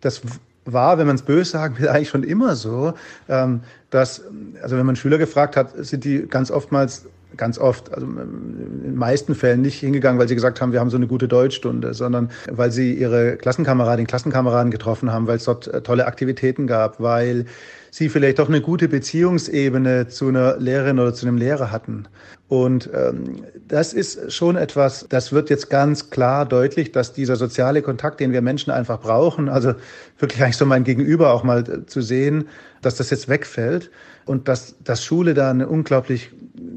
das 0.00 0.22
war, 0.66 0.98
wenn 0.98 1.06
man 1.06 1.16
es 1.16 1.22
böse 1.22 1.52
sagen 1.52 1.78
will, 1.78 1.88
eigentlich 1.90 2.08
schon 2.08 2.22
immer 2.22 2.56
so, 2.56 2.94
ähm, 3.28 3.60
dass, 3.90 4.22
also 4.62 4.76
wenn 4.76 4.86
man 4.86 4.96
Schüler 4.96 5.18
gefragt 5.18 5.56
hat, 5.56 5.72
sind 5.84 6.04
die 6.04 6.26
ganz 6.26 6.50
oftmals 6.50 7.06
ganz 7.36 7.58
oft, 7.58 7.92
also 7.92 8.06
in 8.06 8.82
den 8.82 8.96
meisten 8.96 9.34
Fällen 9.34 9.62
nicht 9.62 9.78
hingegangen, 9.78 10.18
weil 10.18 10.28
sie 10.28 10.34
gesagt 10.34 10.60
haben, 10.60 10.72
wir 10.72 10.80
haben 10.80 10.90
so 10.90 10.96
eine 10.96 11.06
gute 11.06 11.28
Deutschstunde, 11.28 11.94
sondern 11.94 12.30
weil 12.50 12.70
sie 12.70 12.94
ihre 12.94 13.36
Klassenkameradinnen, 13.36 14.06
Klassenkameraden 14.06 14.70
getroffen 14.70 15.12
haben, 15.12 15.26
weil 15.26 15.36
es 15.36 15.44
dort 15.44 15.68
äh, 15.68 15.82
tolle 15.82 16.06
Aktivitäten 16.06 16.66
gab, 16.66 17.00
weil 17.00 17.46
sie 17.90 18.08
vielleicht 18.10 18.40
auch 18.40 18.48
eine 18.48 18.60
gute 18.60 18.88
Beziehungsebene 18.88 20.08
zu 20.08 20.28
einer 20.28 20.58
Lehrerin 20.58 20.98
oder 20.98 21.14
zu 21.14 21.26
einem 21.26 21.38
Lehrer 21.38 21.70
hatten. 21.70 22.06
Und 22.48 22.90
ähm, 22.94 23.42
das 23.66 23.92
ist 23.92 24.32
schon 24.32 24.56
etwas, 24.56 25.06
das 25.08 25.32
wird 25.32 25.50
jetzt 25.50 25.70
ganz 25.70 26.10
klar 26.10 26.46
deutlich, 26.46 26.92
dass 26.92 27.12
dieser 27.12 27.36
soziale 27.36 27.82
Kontakt, 27.82 28.20
den 28.20 28.32
wir 28.32 28.42
Menschen 28.42 28.70
einfach 28.70 29.00
brauchen, 29.00 29.48
also 29.48 29.74
wirklich 30.18 30.42
eigentlich 30.42 30.56
so 30.56 30.66
mein 30.66 30.84
Gegenüber 30.84 31.32
auch 31.32 31.42
mal 31.42 31.60
äh, 31.60 31.86
zu 31.86 32.02
sehen, 32.02 32.48
dass 32.86 32.96
das 32.96 33.10
jetzt 33.10 33.28
wegfällt 33.28 33.90
und 34.24 34.48
dass, 34.48 34.76
dass 34.82 35.04
Schule 35.04 35.34
da 35.34 35.50
eine 35.50 35.68
unglaublich 35.68 36.30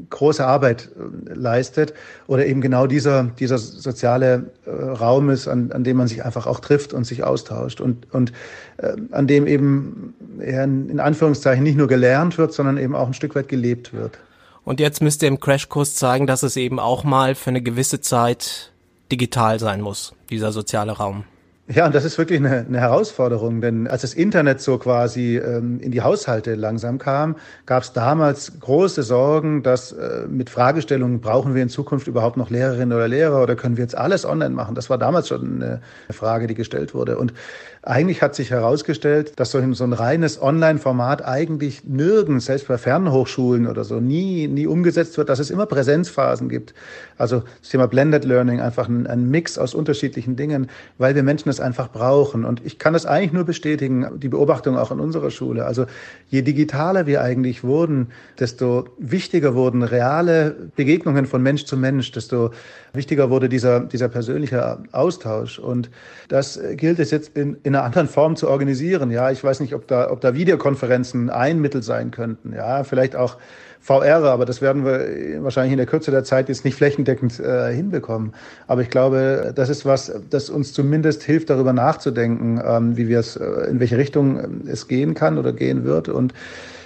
große 0.10 0.46
Arbeit 0.46 0.90
äh, 1.30 1.34
leistet 1.34 1.94
oder 2.28 2.46
eben 2.46 2.62
genau 2.62 2.88
dieser, 2.88 3.24
dieser 3.40 3.58
soziale 3.58 4.52
äh, 4.66 4.70
Raum 4.70 5.30
ist, 5.30 5.48
an, 5.48 5.72
an 5.72 5.84
dem 5.84 5.98
man 5.98 6.08
sich 6.08 6.26
einfach 6.26 6.48
auch 6.48 6.60
trifft 6.60 6.94
und 6.94 7.06
sich 7.06 7.24
austauscht 7.24 7.80
und, 7.80 8.12
und 8.14 8.34
äh, 8.78 8.94
an 9.12 9.28
dem 9.28 9.48
eben 9.48 10.14
in 10.40 11.00
Anführungszeichen 11.00 11.64
nicht 11.64 11.78
nur 11.78 11.88
gelernt 11.88 12.38
wird, 12.38 12.54
sondern 12.54 12.78
eben 12.78 12.96
auch 12.96 13.08
ein 13.08 13.14
Stück 13.14 13.36
weit 13.36 13.48
gelebt 13.48 13.94
wird. 13.94 14.18
Und 14.64 14.80
jetzt 14.80 15.02
müsst 15.02 15.22
ihr 15.22 15.28
im 15.28 15.40
Crashkurs 15.40 15.96
zeigen, 15.96 16.28
dass 16.28 16.44
es 16.44 16.56
eben 16.56 16.80
auch 16.80 17.04
mal 17.04 17.36
für 17.36 17.50
eine 17.50 17.62
gewisse 17.62 18.02
Zeit 18.02 18.72
digital 19.12 19.60
sein 19.60 19.82
muss, 19.82 20.14
dieser 20.30 20.52
soziale 20.52 20.94
Raum. 20.94 21.24
Ja, 21.72 21.86
und 21.86 21.94
das 21.94 22.04
ist 22.04 22.18
wirklich 22.18 22.40
eine, 22.40 22.66
eine 22.68 22.80
Herausforderung, 22.80 23.62
denn 23.62 23.88
als 23.88 24.02
das 24.02 24.16
Internet 24.16 24.60
so 24.60 24.80
quasi 24.80 25.38
ähm, 25.38 25.80
in 25.80 25.92
die 25.92 26.02
Haushalte 26.02 26.56
langsam 26.56 26.98
kam, 26.98 27.36
gab 27.68 27.84
es 27.84 27.94
damals 27.94 28.60
große 28.60 29.04
Sorgen, 29.04 29.62
dass 29.62 29.92
äh, 29.92 30.26
mit 30.28 30.50
Fragestellungen, 30.50 31.22
brauchen 31.22 31.54
wir 31.54 31.62
in 31.62 31.70
Zukunft 31.70 32.08
überhaupt 32.08 32.38
noch 32.38 32.50
Lehrerinnen 32.50 32.98
oder 32.98 33.08
Lehrer 33.08 33.44
oder 33.44 33.56
können 33.56 33.78
wir 33.78 33.84
jetzt 33.84 33.96
alles 33.96 34.26
online 34.26 34.56
machen? 34.56 34.74
Das 34.74 34.90
war 34.90 34.98
damals 34.98 35.28
schon 35.28 35.62
eine 35.62 35.82
Frage, 36.10 36.48
die 36.48 36.56
gestellt 36.56 36.96
wurde. 36.96 37.20
Und 37.20 37.34
eigentlich 37.82 38.22
hat 38.22 38.36
sich 38.36 38.52
herausgestellt, 38.52 39.34
dass 39.38 39.52
so 39.52 39.58
ein, 39.58 39.74
so 39.74 39.86
ein 39.86 39.94
reines 39.94 40.42
Online-Format 40.42 41.26
eigentlich 41.26 41.86
nirgends, 41.86 42.46
selbst 42.46 42.68
bei 42.68 42.78
Fernhochschulen 42.78 43.68
oder 43.68 43.86
so, 43.86 44.02
nie, 44.02 44.48
nie 44.48 44.68
umgesetzt 44.68 45.18
wird, 45.18 45.30
dass 45.30 45.40
es 45.40 45.50
immer 45.50 45.66
Präsenzphasen 45.66 46.50
gibt. 46.50 46.74
Also 47.18 47.44
das 47.62 47.70
Thema 47.70 47.88
Blended 47.88 48.26
Learning, 48.26 48.60
einfach 48.60 48.90
ein, 48.90 49.08
ein 49.08 49.30
Mix 49.30 49.58
aus 49.58 49.74
unterschiedlichen 49.74 50.36
Dingen, 50.36 50.68
weil 50.98 51.16
wir 51.16 51.24
Menschen 51.24 51.48
das 51.48 51.62
einfach 51.62 51.90
brauchen. 51.90 52.44
Und 52.44 52.66
ich 52.66 52.80
kann 52.80 52.92
das 52.92 53.06
eigentlich 53.06 53.32
nur 53.32 53.46
bestätigen, 53.46 54.20
die 54.20 54.30
Beobachtung 54.30 54.78
auch 54.78 54.92
in 54.92 55.00
unserer 55.00 55.32
Schule. 55.32 55.66
Also 55.66 55.86
je 56.28 56.42
digitaler 56.42 57.06
wir 57.06 57.22
eigentlich 57.22 57.64
wurden, 57.64 58.08
desto 58.40 58.90
wichtiger 58.98 59.56
wurden 59.56 59.84
reale 59.84 60.56
Begegnungen 60.76 61.26
von 61.26 61.42
Mensch 61.42 61.64
zu 61.64 61.78
Mensch, 61.78 62.12
desto 62.12 62.52
wichtiger 62.94 63.30
wurde 63.30 63.50
dieser, 63.50 63.82
dieser 63.82 64.10
persönliche 64.10 64.80
Austausch. 64.92 65.60
Und 65.60 65.90
das 66.28 66.60
gilt 66.76 67.00
es 67.00 67.12
jetzt 67.12 67.38
in, 67.38 67.58
in 67.64 67.76
einer 67.80 67.86
anderen 67.86 68.08
Form 68.08 68.36
zu 68.36 68.50
organisieren. 68.50 69.12
Ja, 69.12 69.32
ich 69.32 69.44
weiß 69.44 69.60
nicht, 69.62 69.74
ob 69.74 69.88
da, 69.88 70.12
ob 70.12 70.22
da 70.22 70.34
Videokonferenzen 70.34 71.30
ein 71.30 71.60
Mittel 71.60 71.82
sein 71.84 72.12
könnten. 72.12 72.54
Ja, 72.54 72.84
vielleicht 72.84 73.16
auch 73.16 73.38
VR, 73.82 74.24
aber 74.26 74.46
das 74.46 74.62
werden 74.62 74.86
wir 74.86 75.42
wahrscheinlich 75.42 75.72
in 75.72 75.78
der 75.78 75.86
Kürze 75.86 76.12
der 76.12 76.24
Zeit 76.24 76.50
jetzt 76.50 76.66
nicht 76.66 76.76
flächendeckend 76.76 77.40
äh, 77.40 77.74
hinbekommen. 77.74 78.34
Aber 78.68 78.82
ich 78.82 78.90
glaube, 78.90 79.54
das 79.56 79.70
ist 79.70 79.86
was, 79.86 80.12
das 80.30 80.50
uns 80.50 80.74
zumindest 80.74 81.24
hilft, 81.24 81.50
darüber 81.50 81.72
nachzudenken, 81.72 82.62
ähm, 82.64 82.98
wie 82.98 83.08
wir 83.08 83.20
es, 83.20 83.38
äh, 83.38 83.46
in 83.70 83.80
welche 83.80 83.98
Richtung 83.98 84.38
ähm, 84.44 84.62
es 84.68 84.88
gehen 84.88 85.14
kann 85.14 85.38
oder 85.38 85.54
gehen 85.54 85.86
wird. 85.86 86.10
Und 86.10 86.34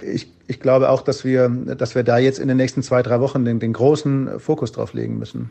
ich, 0.02 0.32
ich 0.48 0.60
glaube 0.60 0.90
auch, 0.90 1.02
dass 1.02 1.26
wir, 1.26 1.50
dass 1.50 1.96
wir 1.96 2.04
da 2.04 2.20
jetzt 2.20 2.40
in 2.40 2.48
den 2.48 2.58
nächsten 2.58 2.84
zwei, 2.84 3.02
drei 3.02 3.20
Wochen 3.20 3.44
den, 3.44 3.60
den 3.60 3.74
großen 3.74 4.40
Fokus 4.40 4.72
drauf 4.72 4.94
legen 4.94 5.18
müssen. 5.18 5.50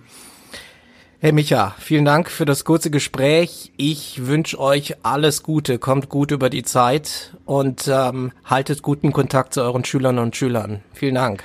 Hey 1.25 1.31
Micha, 1.31 1.77
vielen 1.79 2.05
Dank 2.05 2.29
für 2.29 2.45
das 2.47 2.65
kurze 2.65 2.91
Gespräch. 2.91 3.73
Ich 3.77 4.27
wünsche 4.27 4.59
euch 4.59 4.97
alles 5.05 5.45
Gute, 5.45 5.79
kommt 5.79 6.09
gut 6.09 6.33
über 6.33 6.51
die 6.51 6.65
Zeit 6.65 7.37
und 7.45 7.87
ähm, 7.87 8.33
haltet 8.45 8.83
guten 8.83 9.13
Kontakt 9.13 9.55
zu 9.55 9.61
euren 9.63 9.85
Schülern 9.85 10.19
und 10.19 10.35
Schülern. 10.35 10.83
Vielen 10.93 11.15
Dank. 11.15 11.45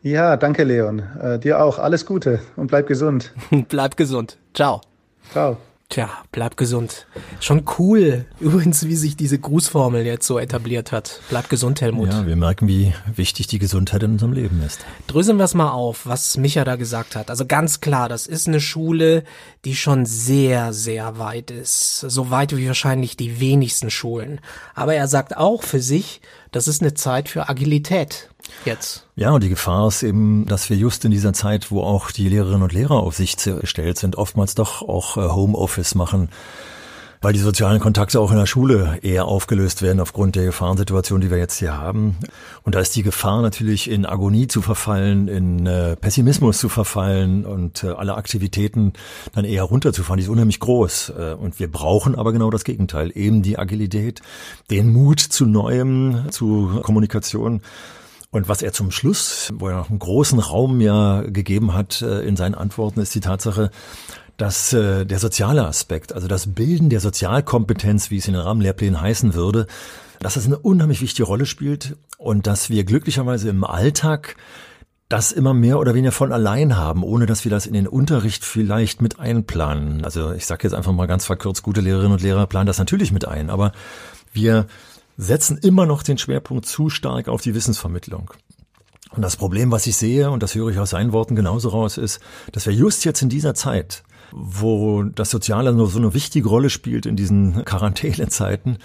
Ja, 0.00 0.38
danke 0.38 0.64
Leon. 0.64 1.02
Äh, 1.20 1.38
dir 1.38 1.62
auch. 1.62 1.78
Alles 1.78 2.06
Gute 2.06 2.40
und 2.56 2.68
bleib 2.68 2.86
gesund. 2.86 3.34
bleib 3.68 3.98
gesund. 3.98 4.38
Ciao. 4.54 4.80
Ciao. 5.30 5.58
Tja, 5.90 6.10
bleib 6.32 6.58
gesund. 6.58 7.06
Schon 7.40 7.64
cool, 7.78 8.26
übrigens, 8.40 8.84
wie 8.84 8.94
sich 8.94 9.16
diese 9.16 9.38
Grußformel 9.38 10.04
jetzt 10.04 10.26
so 10.26 10.38
etabliert 10.38 10.92
hat. 10.92 11.22
Bleib 11.30 11.48
gesund, 11.48 11.80
Helmut. 11.80 12.10
Ja, 12.10 12.26
wir 12.26 12.36
merken, 12.36 12.68
wie 12.68 12.92
wichtig 13.14 13.46
die 13.46 13.58
Gesundheit 13.58 14.02
in 14.02 14.12
unserem 14.12 14.34
Leben 14.34 14.62
ist. 14.62 14.84
Dröseln 15.06 15.38
wir 15.38 15.44
es 15.44 15.54
mal 15.54 15.70
auf, 15.70 16.04
was 16.04 16.36
Micha 16.36 16.64
da 16.64 16.76
gesagt 16.76 17.16
hat. 17.16 17.30
Also 17.30 17.46
ganz 17.46 17.80
klar, 17.80 18.10
das 18.10 18.26
ist 18.26 18.46
eine 18.46 18.60
Schule, 18.60 19.24
die 19.64 19.74
schon 19.74 20.04
sehr, 20.04 20.74
sehr 20.74 21.18
weit 21.18 21.50
ist. 21.50 22.00
So 22.00 22.30
weit 22.30 22.54
wie 22.54 22.66
wahrscheinlich 22.66 23.16
die 23.16 23.40
wenigsten 23.40 23.88
Schulen. 23.90 24.42
Aber 24.74 24.94
er 24.94 25.08
sagt 25.08 25.38
auch 25.38 25.62
für 25.62 25.80
sich, 25.80 26.20
das 26.52 26.68
ist 26.68 26.82
eine 26.82 26.94
Zeit 26.94 27.28
für 27.28 27.48
Agilität 27.48 28.30
jetzt. 28.64 29.06
Ja, 29.16 29.30
und 29.30 29.42
die 29.42 29.48
Gefahr 29.48 29.88
ist 29.88 30.02
eben, 30.02 30.46
dass 30.46 30.70
wir 30.70 30.76
just 30.76 31.04
in 31.04 31.10
dieser 31.10 31.32
Zeit, 31.32 31.70
wo 31.70 31.82
auch 31.82 32.10
die 32.10 32.28
Lehrerinnen 32.28 32.62
und 32.62 32.72
Lehrer 32.72 33.00
auf 33.00 33.16
sich 33.16 33.36
gestellt 33.36 33.98
sind, 33.98 34.16
oftmals 34.16 34.54
doch 34.54 34.82
auch 34.82 35.16
äh, 35.16 35.28
Homeoffice 35.28 35.94
machen. 35.94 36.30
Weil 37.20 37.32
die 37.32 37.38
sozialen 37.38 37.80
Kontakte 37.80 38.20
auch 38.20 38.30
in 38.30 38.38
der 38.38 38.46
Schule 38.46 38.98
eher 39.02 39.26
aufgelöst 39.26 39.82
werden 39.82 40.00
aufgrund 40.00 40.36
der 40.36 40.44
Gefahrensituation, 40.44 41.20
die 41.20 41.30
wir 41.30 41.38
jetzt 41.38 41.58
hier 41.58 41.76
haben. 41.76 42.16
Und 42.62 42.74
da 42.74 42.80
ist 42.80 42.94
die 42.96 43.02
Gefahr 43.02 43.42
natürlich 43.42 43.90
in 43.90 44.06
Agonie 44.06 44.46
zu 44.46 44.62
verfallen, 44.62 45.28
in 45.28 45.66
äh, 45.66 45.96
Pessimismus 45.96 46.58
zu 46.58 46.68
verfallen 46.68 47.44
und 47.44 47.84
äh, 47.84 47.88
alle 47.88 48.14
Aktivitäten 48.14 48.92
dann 49.34 49.44
eher 49.44 49.64
runterzufahren. 49.64 50.18
Die 50.18 50.24
ist 50.24 50.30
unheimlich 50.30 50.60
groß. 50.60 51.12
Äh, 51.18 51.34
und 51.34 51.58
wir 51.58 51.70
brauchen 51.70 52.14
aber 52.14 52.32
genau 52.32 52.50
das 52.50 52.64
Gegenteil, 52.64 53.10
eben 53.14 53.42
die 53.42 53.58
Agilität, 53.58 54.22
den 54.70 54.92
Mut 54.92 55.20
zu 55.20 55.46
Neuem, 55.46 56.26
zu 56.30 56.80
Kommunikation. 56.82 57.62
Und 58.30 58.48
was 58.48 58.60
er 58.60 58.72
zum 58.72 58.90
Schluss, 58.90 59.48
wo 59.54 59.68
er 59.68 59.76
noch 59.76 59.90
einen 59.90 59.98
großen 59.98 60.38
Raum 60.38 60.80
ja 60.80 61.22
gegeben 61.22 61.72
hat 61.72 62.02
äh, 62.02 62.20
in 62.20 62.36
seinen 62.36 62.54
Antworten, 62.54 63.00
ist 63.00 63.14
die 63.14 63.20
Tatsache, 63.20 63.70
dass 64.36 64.72
äh, 64.72 65.06
der 65.06 65.18
soziale 65.18 65.66
Aspekt, 65.66 66.12
also 66.12 66.28
das 66.28 66.54
Bilden 66.54 66.90
der 66.90 67.00
Sozialkompetenz, 67.00 68.10
wie 68.10 68.18
es 68.18 68.28
in 68.28 68.34
den 68.34 68.42
Rahmenlehrplänen 68.42 69.00
heißen 69.00 69.34
würde, 69.34 69.66
dass 70.20 70.36
es 70.36 70.46
eine 70.46 70.58
unheimlich 70.58 71.00
wichtige 71.00 71.26
Rolle 71.26 71.46
spielt 71.46 71.96
und 72.18 72.46
dass 72.46 72.68
wir 72.68 72.84
glücklicherweise 72.84 73.48
im 73.48 73.64
Alltag 73.64 74.36
das 75.08 75.32
immer 75.32 75.54
mehr 75.54 75.78
oder 75.78 75.94
weniger 75.94 76.12
von 76.12 76.32
allein 76.32 76.76
haben, 76.76 77.02
ohne 77.02 77.24
dass 77.24 77.44
wir 77.44 77.50
das 77.50 77.66
in 77.66 77.72
den 77.72 77.88
Unterricht 77.88 78.44
vielleicht 78.44 79.00
mit 79.00 79.18
einplanen. 79.18 80.04
Also 80.04 80.32
ich 80.32 80.44
sage 80.44 80.64
jetzt 80.64 80.74
einfach 80.74 80.92
mal 80.92 81.06
ganz 81.06 81.24
verkürzt, 81.24 81.62
gute 81.62 81.80
Lehrerinnen 81.80 82.12
und 82.12 82.22
Lehrer 82.22 82.46
planen 82.46 82.66
das 82.66 82.78
natürlich 82.78 83.10
mit 83.10 83.26
ein, 83.26 83.48
aber 83.48 83.72
wir 84.32 84.66
setzen 85.18 85.58
immer 85.58 85.84
noch 85.84 86.02
den 86.02 86.16
Schwerpunkt 86.16 86.64
zu 86.64 86.88
stark 86.88 87.28
auf 87.28 87.42
die 87.42 87.54
Wissensvermittlung. 87.54 88.32
Und 89.10 89.20
das 89.20 89.36
Problem, 89.36 89.70
was 89.70 89.86
ich 89.86 89.96
sehe, 89.96 90.30
und 90.30 90.42
das 90.42 90.54
höre 90.54 90.70
ich 90.70 90.78
aus 90.78 90.90
seinen 90.90 91.12
Worten 91.12 91.36
genauso 91.36 91.68
raus, 91.68 91.98
ist, 91.98 92.20
dass 92.52 92.64
wir 92.64 92.72
just 92.72 93.04
jetzt 93.04 93.20
in 93.20 93.28
dieser 93.28 93.54
Zeit 93.54 94.04
wo 94.32 95.02
das 95.02 95.30
Soziale 95.30 95.72
nur 95.72 95.88
so 95.88 95.98
eine 95.98 96.14
wichtige 96.14 96.48
Rolle 96.48 96.70
spielt 96.70 97.06
in 97.06 97.16
diesen 97.16 97.64
Quarantänezeiten, 97.64 98.78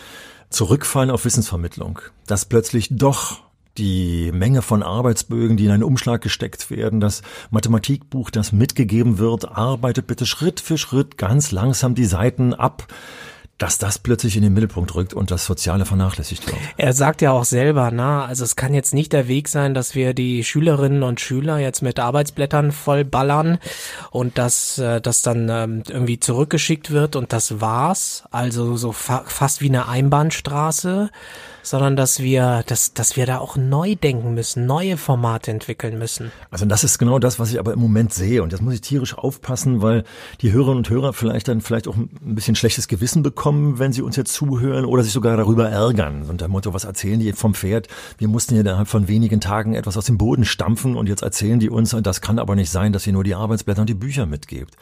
zurückfallen 0.49 1.11
auf 1.11 1.25
Wissensvermittlung. 1.25 1.99
Dass 2.27 2.45
plötzlich 2.45 2.89
doch 2.91 3.41
die 3.77 4.31
Menge 4.31 4.61
von 4.61 4.83
Arbeitsbögen, 4.83 5.57
die 5.57 5.65
in 5.65 5.71
einen 5.71 5.83
Umschlag 5.83 6.21
gesteckt 6.21 6.69
werden, 6.69 6.99
das 6.99 7.23
Mathematikbuch, 7.49 8.29
das 8.29 8.51
mitgegeben 8.51 9.17
wird, 9.17 9.49
arbeitet 9.49 10.05
bitte 10.05 10.27
Schritt 10.27 10.59
für 10.59 10.77
Schritt 10.77 11.17
ganz 11.17 11.51
langsam 11.51 11.95
die 11.95 12.05
Seiten 12.05 12.53
ab 12.53 12.87
dass 13.57 13.77
das 13.77 13.99
plötzlich 13.99 14.35
in 14.35 14.41
den 14.41 14.53
Mittelpunkt 14.53 14.93
rückt 14.95 15.13
und 15.13 15.31
das 15.31 15.45
Soziale 15.45 15.85
vernachlässigt 15.85 16.45
wird. 16.47 16.57
Er 16.77 16.93
sagt 16.93 17.21
ja 17.21 17.31
auch 17.31 17.45
selber, 17.45 17.91
na, 17.91 18.25
also 18.25 18.43
es 18.43 18.55
kann 18.55 18.73
jetzt 18.73 18.93
nicht 18.93 19.13
der 19.13 19.27
Weg 19.27 19.47
sein, 19.47 19.73
dass 19.73 19.95
wir 19.95 20.13
die 20.13 20.43
Schülerinnen 20.43 21.03
und 21.03 21.21
Schüler 21.21 21.59
jetzt 21.59 21.81
mit 21.81 21.99
Arbeitsblättern 21.99 22.71
vollballern 22.71 23.59
und 24.11 24.37
dass 24.37 24.79
äh, 24.79 24.99
das 25.01 25.21
dann 25.21 25.49
ähm, 25.49 25.83
irgendwie 25.87 26.19
zurückgeschickt 26.19 26.91
wird 26.91 27.15
und 27.15 27.31
das 27.31 27.61
war's. 27.61 28.23
Also 28.31 28.75
so 28.75 28.91
fa 28.91 29.23
fast 29.27 29.61
wie 29.61 29.69
eine 29.69 29.87
Einbahnstraße 29.87 31.09
sondern 31.63 31.95
dass 31.95 32.19
wir, 32.19 32.63
dass, 32.67 32.93
dass 32.93 33.15
wir 33.15 33.25
da 33.25 33.39
auch 33.39 33.55
neu 33.55 33.95
denken 33.95 34.35
müssen, 34.35 34.67
neue 34.67 34.97
Formate 34.97 35.49
entwickeln 35.49 35.97
müssen. 35.97 36.31
Also 36.51 36.65
das 36.65 36.83
ist 36.83 36.99
genau 36.99 37.17
das, 37.17 37.39
was 37.39 37.51
ich 37.51 37.59
aber 37.59 37.73
im 37.73 37.79
Moment 37.79 38.13
sehe. 38.13 38.43
Und 38.43 38.51
jetzt 38.51 38.61
muss 38.61 38.75
ich 38.75 38.81
tierisch 38.81 39.17
aufpassen, 39.17 39.81
weil 39.81 40.03
die 40.41 40.51
Hörerinnen 40.51 40.77
und 40.77 40.89
Hörer 40.89 41.13
vielleicht 41.13 41.47
dann 41.47 41.61
vielleicht 41.61 41.87
auch 41.87 41.95
ein 41.95 42.09
bisschen 42.21 42.55
schlechtes 42.55 42.87
Gewissen 42.87 43.23
bekommen, 43.23 43.79
wenn 43.79 43.93
sie 43.93 44.01
uns 44.01 44.17
jetzt 44.17 44.33
zuhören 44.33 44.85
oder 44.85 45.03
sich 45.03 45.13
sogar 45.13 45.37
darüber 45.37 45.69
ärgern. 45.69 46.23
Und 46.29 46.41
der 46.41 46.49
Motto, 46.49 46.73
was 46.73 46.83
erzählen 46.83 47.19
die 47.19 47.31
vom 47.33 47.55
Pferd? 47.55 47.87
Wir 48.17 48.27
mussten 48.27 48.53
hier 48.53 48.61
innerhalb 48.61 48.89
von 48.89 49.07
wenigen 49.07 49.39
Tagen 49.39 49.73
etwas 49.73 49.97
aus 49.97 50.05
dem 50.05 50.17
Boden 50.17 50.45
stampfen 50.45 50.95
und 50.95 51.07
jetzt 51.07 51.23
erzählen 51.23 51.59
die 51.59 51.69
uns, 51.69 51.95
das 52.03 52.21
kann 52.21 52.39
aber 52.39 52.55
nicht 52.55 52.69
sein, 52.69 52.91
dass 52.91 53.07
ihr 53.07 53.13
nur 53.13 53.23
die 53.23 53.35
Arbeitsblätter 53.35 53.81
und 53.81 53.89
die 53.89 53.93
Bücher 53.93 54.25
mitgebt. 54.25 54.75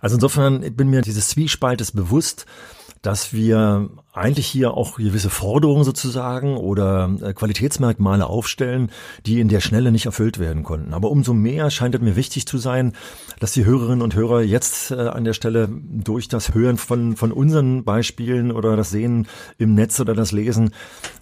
Also 0.00 0.16
insofern 0.16 0.60
bin 0.76 0.88
mir 0.88 1.02
dieses 1.02 1.28
Zwiespaltes 1.28 1.90
bewusst, 1.90 2.46
dass 3.02 3.32
wir 3.32 3.90
eigentlich 4.12 4.46
hier 4.46 4.74
auch 4.74 4.96
gewisse 4.96 5.30
Forderungen 5.30 5.84
sozusagen 5.84 6.56
oder 6.56 7.10
äh, 7.22 7.32
Qualitätsmerkmale 7.32 8.26
aufstellen, 8.26 8.90
die 9.24 9.40
in 9.40 9.48
der 9.48 9.60
Schnelle 9.60 9.90
nicht 9.90 10.04
erfüllt 10.04 10.38
werden 10.38 10.64
konnten. 10.64 10.92
Aber 10.92 11.10
umso 11.10 11.32
mehr 11.32 11.70
scheint 11.70 11.94
es 11.94 12.00
mir 12.02 12.14
wichtig 12.14 12.46
zu 12.46 12.58
sein, 12.58 12.92
dass 13.40 13.52
die 13.52 13.64
Hörerinnen 13.64 14.02
und 14.02 14.14
Hörer 14.14 14.42
jetzt 14.42 14.90
äh, 14.90 14.96
an 14.96 15.24
der 15.24 15.32
Stelle 15.32 15.68
durch 15.70 16.28
das 16.28 16.54
Hören 16.54 16.76
von, 16.76 17.16
von 17.16 17.32
unseren 17.32 17.84
Beispielen 17.84 18.52
oder 18.52 18.76
das 18.76 18.90
Sehen 18.90 19.28
im 19.56 19.74
Netz 19.74 19.98
oder 19.98 20.14
das 20.14 20.30
Lesen 20.30 20.72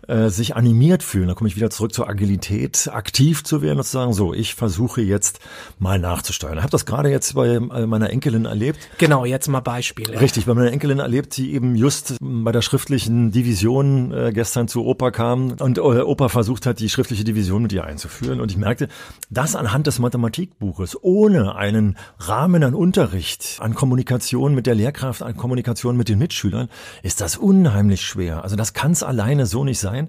äh, 0.09 0.29
sich 0.29 0.57
animiert 0.57 1.05
fühlen. 1.05 1.29
Da 1.29 1.35
komme 1.35 1.47
ich 1.47 1.55
wieder 1.55 1.71
zurück 1.71 1.95
zur 1.95 2.09
Agilität, 2.09 2.91
aktiv 2.93 3.45
zu 3.45 3.63
werden 3.63 3.79
und 3.79 3.85
zu 3.85 3.93
sagen, 3.93 4.13
so, 4.13 4.35
ich 4.35 4.57
versuche 4.57 5.01
jetzt 5.01 5.39
mal 5.79 6.01
nachzusteuern. 6.01 6.57
Ich 6.57 6.63
habe 6.63 6.73
das 6.73 6.87
gerade 6.87 7.09
jetzt 7.11 7.37
bei 7.37 7.49
äh, 7.49 7.61
meiner 7.61 8.11
Enkelin 8.11 8.47
erlebt. 8.47 8.81
Genau, 8.99 9.25
jetzt 9.25 9.47
mal 9.47 9.61
Beispiele. 9.61 10.21
Richtig, 10.21 10.47
bei 10.47 10.55
meiner 10.55 10.73
Enkelin 10.73 10.99
erlebt, 10.99 11.37
die 11.37 11.55
eben 11.55 11.77
just 11.77 12.17
bei 12.21 12.51
der 12.51 12.63
schriftlichen 12.81 13.31
Division 13.31 14.11
äh, 14.11 14.33
gestern 14.33 14.67
zu 14.67 14.87
Opa 14.87 15.11
kam 15.11 15.53
und 15.61 15.77
äh, 15.77 15.81
Opa 15.83 16.31
versucht 16.31 16.65
hat, 16.65 16.81
die 16.81 16.89
schriftliche 16.89 17.25
Division 17.25 17.61
mit 17.61 17.75
ihr 17.75 17.85
einzuführen. 17.85 18.41
Und 18.41 18.51
ich 18.51 18.57
merkte, 18.57 18.89
dass 19.29 19.55
anhand 19.55 19.87
des 19.87 19.99
Mathematikbuches 19.99 20.97
ohne 21.03 21.57
einen 21.57 21.99
Rahmen 22.19 22.65
an 22.65 22.75
Unterricht, 22.75 23.59
an 23.61 23.75
Kommunikation 23.75 24.55
mit 24.55 24.67
der 24.67 24.75
Lehrkraft, 24.75 25.23
an 25.23 25.37
Kommunikation 25.37 25.95
mit 25.99 26.09
den 26.09 26.19
Mitschülern, 26.19 26.71
ist 27.03 27.21
das 27.21 27.37
unheimlich 27.37 28.01
schwer. 28.01 28.45
Also 28.45 28.57
das 28.57 28.73
kann 28.73 28.93
es 28.93 29.03
alleine 29.03 29.45
so 29.45 29.63
nicht 29.63 29.79
sein. 29.79 30.09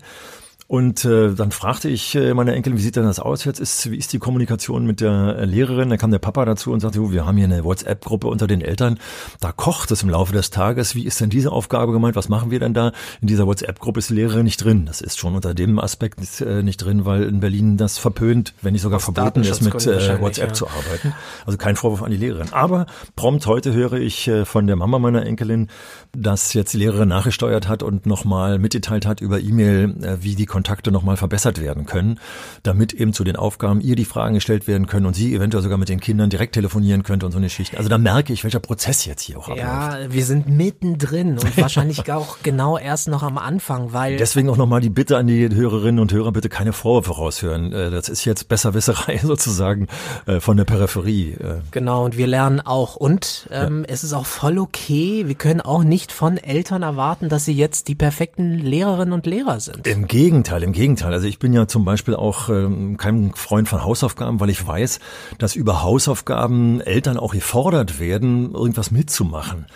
Und 0.71 1.03
äh, 1.03 1.33
dann 1.33 1.51
fragte 1.51 1.89
ich 1.89 2.15
äh, 2.15 2.33
meine 2.33 2.53
Enkelin, 2.53 2.77
wie 2.77 2.81
sieht 2.81 2.95
denn 2.95 3.03
das 3.03 3.19
aus 3.19 3.43
jetzt? 3.43 3.59
Ist, 3.59 3.91
wie 3.91 3.97
ist 3.97 4.13
die 4.13 4.19
Kommunikation 4.19 4.85
mit 4.85 5.01
der 5.01 5.35
äh, 5.37 5.43
Lehrerin? 5.43 5.89
Da 5.89 5.97
kam 5.97 6.11
der 6.11 6.19
Papa 6.19 6.45
dazu 6.45 6.71
und 6.71 6.79
sagte, 6.79 7.01
oh, 7.01 7.11
wir 7.11 7.25
haben 7.25 7.35
hier 7.35 7.43
eine 7.43 7.65
WhatsApp-Gruppe 7.65 8.27
unter 8.27 8.47
den 8.47 8.61
Eltern. 8.61 8.97
Da 9.41 9.51
kocht 9.51 9.91
es 9.91 10.01
im 10.01 10.07
Laufe 10.07 10.31
des 10.31 10.49
Tages. 10.49 10.95
Wie 10.95 11.05
ist 11.05 11.19
denn 11.19 11.29
diese 11.29 11.51
Aufgabe 11.51 11.91
gemeint? 11.91 12.15
Was 12.15 12.29
machen 12.29 12.51
wir 12.51 12.61
denn 12.61 12.73
da? 12.73 12.93
In 13.19 13.27
dieser 13.27 13.47
WhatsApp-Gruppe 13.47 13.99
ist 13.99 14.11
die 14.11 14.13
Lehrerin 14.13 14.45
nicht 14.45 14.63
drin. 14.63 14.85
Das 14.85 15.01
ist 15.01 15.19
schon 15.19 15.35
unter 15.35 15.53
dem 15.53 15.77
Aspekt 15.77 16.21
nicht, 16.21 16.39
äh, 16.39 16.63
nicht 16.63 16.77
drin, 16.77 17.03
weil 17.03 17.23
in 17.23 17.41
Berlin 17.41 17.75
das 17.75 17.97
verpönt, 17.97 18.53
wenn 18.61 18.71
nicht 18.71 18.83
sogar 18.83 18.99
Aus 18.99 19.03
verboten 19.03 19.41
ist, 19.41 19.61
mit 19.61 19.73
äh, 19.85 20.21
WhatsApp 20.21 20.51
ja. 20.51 20.53
zu 20.53 20.67
arbeiten. 20.69 21.13
Also 21.45 21.57
kein 21.57 21.75
Vorwurf 21.75 22.01
an 22.01 22.11
die 22.11 22.17
Lehrerin. 22.17 22.47
Aber 22.53 22.85
prompt 23.17 23.45
heute 23.45 23.73
höre 23.73 23.95
ich 23.99 24.29
äh, 24.29 24.45
von 24.45 24.67
der 24.67 24.77
Mama 24.77 24.99
meiner 24.99 25.25
Enkelin, 25.25 25.67
dass 26.15 26.53
jetzt 26.53 26.71
die 26.71 26.77
Lehrerin 26.77 27.09
nachgesteuert 27.09 27.67
hat 27.67 27.83
und 27.83 28.05
nochmal 28.05 28.57
mitgeteilt 28.57 29.05
hat 29.05 29.19
über 29.19 29.41
E-Mail, 29.41 30.01
äh, 30.01 30.17
wie 30.21 30.35
die 30.35 30.45
Kontakte 30.61 30.91
nochmal 30.91 31.17
verbessert 31.17 31.59
werden 31.59 31.87
können, 31.87 32.19
damit 32.61 32.93
eben 32.93 33.13
zu 33.13 33.23
den 33.23 33.35
Aufgaben 33.35 33.81
ihr 33.81 33.95
die 33.95 34.05
Fragen 34.05 34.35
gestellt 34.35 34.67
werden 34.67 34.85
können 34.85 35.07
und 35.07 35.15
sie 35.15 35.33
eventuell 35.33 35.63
sogar 35.63 35.79
mit 35.79 35.89
den 35.89 35.99
Kindern 35.99 36.29
direkt 36.29 36.53
telefonieren 36.53 37.01
könnte 37.01 37.25
und 37.25 37.31
so 37.31 37.39
eine 37.39 37.47
Geschichte. 37.47 37.77
Also 37.77 37.89
da 37.89 37.97
merke 37.97 38.31
ich, 38.31 38.43
welcher 38.43 38.59
Prozess 38.59 39.05
jetzt 39.05 39.23
hier 39.23 39.39
auch 39.39 39.49
abläuft. 39.49 39.59
Ja, 39.59 39.97
wir 40.09 40.23
sind 40.23 40.47
mittendrin 40.47 41.39
und 41.39 41.57
wahrscheinlich 41.57 42.11
auch 42.13 42.37
genau 42.43 42.77
erst 42.77 43.07
noch 43.07 43.23
am 43.23 43.39
Anfang, 43.39 43.91
weil... 43.91 44.17
Deswegen 44.17 44.51
auch 44.51 44.57
nochmal 44.57 44.81
die 44.81 44.91
Bitte 44.91 45.17
an 45.17 45.25
die 45.25 45.49
Hörerinnen 45.49 45.99
und 45.99 46.13
Hörer, 46.13 46.31
bitte 46.31 46.47
keine 46.47 46.73
Vorwürfe 46.73 47.13
raushören. 47.13 47.73
Äh, 47.73 47.89
das 47.89 48.07
ist 48.07 48.23
jetzt 48.25 48.47
Besserwisserei 48.47 49.17
sozusagen 49.23 49.87
äh, 50.27 50.39
von 50.39 50.57
der 50.57 50.65
Peripherie. 50.65 51.31
Äh. 51.31 51.61
Genau, 51.71 52.05
und 52.05 52.17
wir 52.17 52.27
lernen 52.27 52.59
auch. 52.59 52.97
Und 52.97 53.49
ähm, 53.51 53.79
ja. 53.79 53.93
es 53.93 54.03
ist 54.03 54.13
auch 54.13 54.27
voll 54.27 54.59
okay, 54.59 55.23
wir 55.25 55.35
können 55.35 55.61
auch 55.61 55.83
nicht 55.83 56.11
von 56.11 56.37
Eltern 56.37 56.83
erwarten, 56.83 57.29
dass 57.29 57.45
sie 57.45 57.53
jetzt 57.53 57.87
die 57.87 57.95
perfekten 57.95 58.59
Lehrerinnen 58.59 59.13
und 59.13 59.25
Lehrer 59.25 59.59
sind. 59.59 59.87
Im 59.87 60.07
Gegenteil, 60.07 60.50
im 60.59 60.73
Gegenteil. 60.73 61.13
Also 61.13 61.27
ich 61.27 61.39
bin 61.39 61.53
ja 61.53 61.67
zum 61.67 61.85
Beispiel 61.85 62.15
auch 62.15 62.49
ähm, 62.49 62.97
kein 62.97 63.33
Freund 63.33 63.69
von 63.69 63.83
Hausaufgaben, 63.83 64.39
weil 64.39 64.49
ich 64.49 64.65
weiß, 64.65 64.99
dass 65.37 65.55
über 65.55 65.83
Hausaufgaben 65.83 66.81
Eltern 66.81 67.17
auch 67.17 67.33
gefordert 67.33 67.99
werden, 67.99 68.53
irgendwas 68.53 68.91
mitzumachen. 68.91 69.67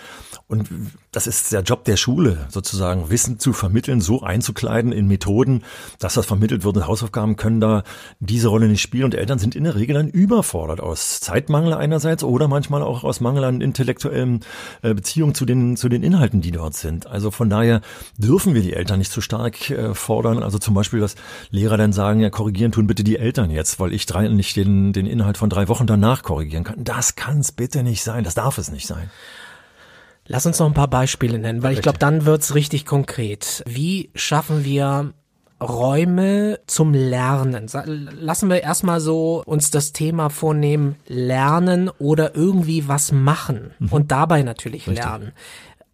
Und 0.48 0.70
das 1.12 1.26
ist 1.26 1.52
der 1.52 1.62
Job 1.62 1.86
der 1.86 1.98
Schule, 1.98 2.46
sozusagen 2.50 3.10
Wissen 3.10 3.40
zu 3.40 3.52
vermitteln, 3.52 4.00
so 4.00 4.22
einzukleiden 4.22 4.92
in 4.92 5.08
Methoden, 5.08 5.64
dass 5.98 6.14
das 6.14 6.28
vermittelt 6.28 6.64
wird. 6.64 6.78
Und 6.78 6.86
Hausaufgaben 6.86 7.36
können 7.36 7.60
da 7.60 7.84
diese 8.20 8.50
Rolle 8.50 8.68
nicht 8.68 8.84
spielen. 8.84 9.06
Und 9.06 9.16
Eltern 9.16 9.40
sind 9.40 9.56
in 9.56 9.64
der 9.64 9.74
Regel 9.74 9.96
dann 9.96 10.08
überfordert 10.08 10.82
aus 10.82 11.20
Zeitmangel 11.20 11.74
einerseits 11.74 12.24
oder 12.24 12.48
manchmal 12.48 12.84
auch 12.84 13.04
aus 13.04 13.22
Mangel 13.22 13.44
an 13.44 13.60
intellektuellen 13.60 14.42
äh, 14.84 14.94
Beziehungen 14.94 15.34
zu 15.34 15.46
den, 15.46 15.78
zu 15.78 15.90
den 15.90 16.04
Inhalten, 16.04 16.42
die 16.42 16.52
dort 16.52 16.76
sind. 16.76 17.08
Also 17.08 17.32
von 17.32 17.50
daher 17.50 17.82
dürfen 18.18 18.54
wir 18.54 18.62
die 18.62 18.74
Eltern 18.74 19.00
nicht 19.00 19.12
zu 19.12 19.22
stark 19.22 19.72
äh, 19.72 19.96
fordern. 19.96 20.44
Also 20.44 20.60
zum 20.60 20.76
Beispiel, 20.76 21.00
dass 21.00 21.16
Lehrer 21.50 21.78
dann 21.78 21.92
sagen, 21.92 22.20
ja, 22.20 22.30
korrigieren 22.30 22.72
tun 22.72 22.86
bitte 22.86 23.04
die 23.04 23.18
Eltern 23.18 23.50
jetzt, 23.50 23.80
weil 23.80 23.94
ich 23.94 24.06
drei, 24.06 24.28
nicht 24.28 24.56
den, 24.56 24.94
den 24.94 25.08
Inhalt 25.08 25.38
von 25.38 25.50
drei 25.50 25.68
Wochen 25.70 25.88
danach 25.88 26.22
korrigieren 26.22 26.64
kann. 26.64 26.84
Das 26.84 27.16
kann 27.16 27.40
es 27.40 27.52
bitte 27.52 27.82
nicht 27.82 28.04
sein. 28.04 28.24
Das 28.24 28.36
darf 28.36 28.60
es 28.60 28.70
nicht 28.70 28.86
sein. 28.86 29.10
Lass 30.28 30.46
uns 30.46 30.60
noch 30.60 30.68
ein 30.68 30.74
paar 30.74 30.88
Beispiele 30.88 31.38
nennen, 31.38 31.62
weil 31.64 31.74
ich 31.74 31.82
glaube, 31.82 32.00
dann 32.00 32.26
wird's 32.26 32.56
richtig 32.56 32.86
konkret. 32.86 33.64
Wie 33.68 34.10
schaffen 34.16 34.66
wir 34.66 35.14
Räume 35.62 36.60
zum 36.68 36.94
Lernen. 36.94 37.68
Lassen 38.20 38.50
wir 38.50 38.62
erstmal 38.62 39.00
so 39.00 39.42
uns 39.46 39.72
das 39.72 39.94
Thema 39.94 40.30
vornehmen, 40.30 40.98
lernen 41.08 41.90
oder 41.98 42.36
irgendwie 42.36 42.90
was 42.90 43.14
machen 43.14 43.72
mhm. 43.80 43.88
und 43.90 44.12
dabei 44.12 44.44
natürlich 44.44 44.88
Richtig. 44.88 45.04
lernen 45.04 45.32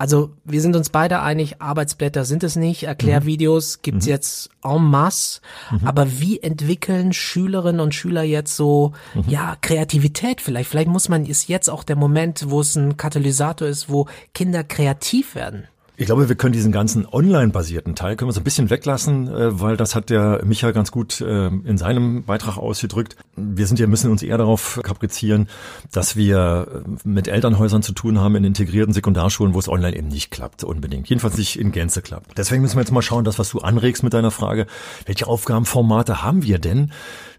also 0.02 0.32
wir 0.44 0.62
sind 0.62 0.76
uns 0.76 0.90
beide 0.90 1.22
einig, 1.22 1.62
Arbeitsblätter 1.62 2.26
sind 2.26 2.44
es 2.44 2.56
nicht, 2.56 2.82
Erklärvideos 2.86 3.78
mhm. 3.78 3.82
gibt's 3.84 4.06
mhm. 4.08 4.12
jetzt 4.12 4.50
en 4.64 4.84
masse, 4.84 5.42
mhm. 5.70 5.88
aber 5.88 6.20
wie 6.20 6.40
entwickeln 6.40 7.14
Schülerinnen 7.14 7.80
und 7.80 7.94
Schüler 7.94 8.24
jetzt 8.24 8.56
so, 8.56 8.94
mhm. 9.14 9.26
ja, 9.28 9.56
Kreativität 9.62 10.42
vielleicht? 10.42 10.72
Vielleicht 10.72 10.90
muss 10.90 11.08
man, 11.08 11.28
ist 11.28 11.48
jetzt 11.48 11.70
auch 11.70 11.84
der 11.84 11.98
Moment, 11.98 12.50
wo 12.50 12.62
es 12.62 12.76
ein 12.76 12.98
Katalysator 12.98 13.68
ist, 13.68 13.90
wo 13.90 14.08
Kinder 14.34 14.64
kreativ 14.64 15.36
werden. 15.36 15.68
Ich 16.02 16.08
glaube, 16.08 16.28
wir 16.28 16.36
können 16.36 16.52
diesen 16.52 16.72
ganzen 16.72 17.06
online-basierten 17.06 17.96
Teil 17.96 18.16
können 18.16 18.28
wir 18.30 18.34
so 18.34 18.40
ein 18.40 18.44
bisschen 18.44 18.72
weglassen, 18.72 19.28
äh, 19.28 19.62
weil 19.62 19.78
das 19.78 19.94
hat 19.94 20.10
der 20.10 20.42
Micha 20.44 20.72
ganz 20.72 20.92
gut 20.92 21.22
äh, 21.22 21.46
in 21.46 21.78
seinem 21.78 22.24
Beitrag 22.24 22.58
ausgedrückt. 22.58 23.18
Wir 23.36 23.68
sind 23.68 23.80
ja 23.80 23.86
müssen 23.86 24.10
uns 24.10 24.24
eher 24.24 24.40
darauf 24.40 24.80
kaprizieren, 24.82 25.48
dass 25.92 26.16
wir 26.16 26.84
äh, 26.84 27.08
mit 27.08 27.28
Elternhäusern 27.28 27.84
zu 27.84 27.94
tun 27.94 28.20
haben 28.20 28.36
in 28.36 28.44
integrierten 28.44 28.96
Sekundarschulen, 28.96 29.54
wo 29.54 29.60
es 29.60 29.70
online 29.70 29.96
eben 29.96 30.08
nicht 30.08 30.32
klappt, 30.32 30.64
unbedingt. 30.64 31.08
Jedenfalls 31.08 31.38
nicht 31.38 31.60
in 31.60 31.72
Gänze 31.72 32.02
klappt. 32.02 32.36
Deswegen 32.36 32.64
müssen 32.64 32.78
wir 32.78 32.82
jetzt 32.82 32.92
mal 32.92 33.04
schauen, 33.04 33.24
das, 33.24 33.38
was 33.38 33.52
du 33.52 33.60
anregst 33.60 34.02
mit 34.02 34.16
deiner 34.16 34.32
Frage, 34.32 34.66
welche 35.06 35.28
Aufgabenformate 35.28 36.24
haben 36.24 36.42
wir 36.42 36.58
denn? 36.58 36.92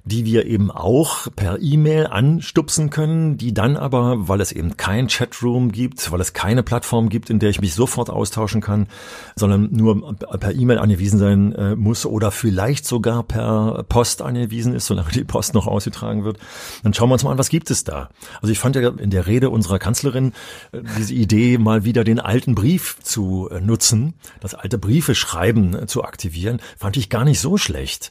Die 0.05 0.25
wir 0.25 0.47
eben 0.47 0.71
auch 0.71 1.29
per 1.37 1.61
E-Mail 1.61 2.09
anstupsen 2.09 2.91
können, 2.91 3.37
die 3.37 3.55
dann 3.55 3.77
aber, 3.77 4.29
weil 4.29 4.41
es 4.41 4.51
eben 4.51 4.77
kein 4.77 5.07
Chatroom 5.07 5.71
gibt, 5.71 6.11
weil 6.11 6.21
es 6.21 6.33
keine 6.33 6.65
Plattform 6.65 7.09
gibt, 7.09 7.31
in 7.31 7.38
der 7.38 7.51
ich 7.51 7.61
mich 7.61 7.75
sofort 7.75 8.11
austauschen 8.11 8.61
kann, 8.61 8.88
sondern 9.37 9.69
nur 9.71 10.17
per 10.17 10.55
E-Mail 10.55 10.79
angewiesen 10.79 11.19
sein 11.19 11.53
äh, 11.53 11.77
muss 11.77 12.05
oder 12.05 12.33
vielleicht 12.33 12.85
sogar 12.85 13.23
per 13.23 13.85
Post 13.88 14.23
angewiesen 14.23 14.75
ist, 14.75 14.87
solange 14.87 15.11
die 15.12 15.25
Post 15.25 15.55
noch 15.55 15.69
ausgetragen 15.69 16.25
wird, 16.25 16.38
dann 16.83 16.95
schauen 16.95 17.09
wir 17.09 17.15
uns 17.15 17.23
mal 17.23 17.31
an, 17.31 17.38
was 17.38 17.49
gibt 17.49 17.71
es 17.71 17.85
da. 17.85 18.09
Also 18.41 18.51
ich 18.51 18.59
fand 18.59 18.75
ja 18.75 18.88
in 18.88 19.11
der 19.11 19.29
Rede 19.29 19.51
unserer 19.51 19.79
Kanzlerin 19.79 20.33
äh, 20.73 20.81
diese 20.99 21.15
Idee, 21.15 21.59
mal 21.59 21.85
wieder 21.85 22.03
den 22.03 22.19
alten 22.19 22.57
Brief 22.57 22.99
zu 23.03 23.49
äh, 23.53 23.61
nutzen, 23.61 24.15
das 24.41 24.55
alte 24.55 24.79
Briefe 24.79 25.15
schreiben 25.15 25.75
äh, 25.75 25.87
zu 25.87 26.03
aktivieren, 26.03 26.61
fand 26.77 26.97
ich 26.97 27.09
gar 27.09 27.25
nicht 27.25 27.38
so 27.38 27.57
schlecht. 27.57 28.11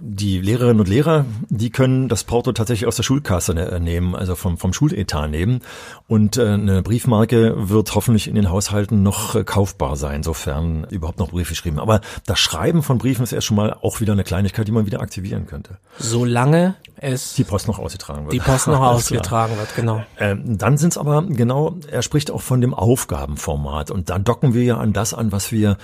Die 0.00 0.40
Lehrerinnen 0.40 0.80
und 0.80 0.88
Lehrer 0.88 1.25
die 1.48 1.70
können 1.70 2.08
das 2.08 2.24
Porto 2.24 2.52
tatsächlich 2.52 2.86
aus 2.86 2.96
der 2.96 3.02
Schulkasse 3.02 3.54
ne, 3.54 3.80
nehmen, 3.80 4.14
also 4.14 4.34
vom, 4.34 4.58
vom 4.58 4.72
Schuletat 4.72 5.30
nehmen. 5.30 5.60
Und 6.08 6.36
äh, 6.36 6.48
eine 6.48 6.82
Briefmarke 6.82 7.68
wird 7.68 7.94
hoffentlich 7.94 8.28
in 8.28 8.34
den 8.34 8.50
Haushalten 8.50 9.02
noch 9.02 9.34
äh, 9.34 9.44
kaufbar 9.44 9.96
sein, 9.96 10.22
sofern 10.22 10.86
überhaupt 10.90 11.18
noch 11.18 11.30
Briefe 11.30 11.50
geschrieben. 11.50 11.78
Aber 11.78 12.00
das 12.26 12.38
Schreiben 12.38 12.82
von 12.82 12.98
Briefen 12.98 13.22
ist 13.22 13.32
erst 13.32 13.46
schon 13.46 13.56
mal 13.56 13.74
auch 13.80 14.00
wieder 14.00 14.12
eine 14.12 14.24
Kleinigkeit, 14.24 14.66
die 14.66 14.72
man 14.72 14.86
wieder 14.86 15.00
aktivieren 15.00 15.46
könnte. 15.46 15.78
Solange 15.98 16.74
es 16.96 17.34
die 17.34 17.44
Post 17.44 17.68
noch 17.68 17.78
ausgetragen 17.78 18.24
wird. 18.24 18.32
Die 18.32 18.38
Post 18.38 18.68
noch 18.68 18.80
ausgetragen 18.80 19.56
wird, 19.58 19.74
genau. 19.76 20.02
Ähm, 20.18 20.58
dann 20.58 20.78
sind 20.78 20.90
es 20.90 20.98
aber 20.98 21.22
genau, 21.22 21.76
er 21.90 22.02
spricht 22.02 22.30
auch 22.30 22.40
von 22.40 22.60
dem 22.60 22.74
Aufgabenformat 22.74 23.90
und 23.90 24.10
dann 24.10 24.24
docken 24.24 24.54
wir 24.54 24.64
ja 24.64 24.78
an 24.78 24.92
das 24.92 25.12
an, 25.12 25.32
was 25.32 25.52
wir 25.52 25.76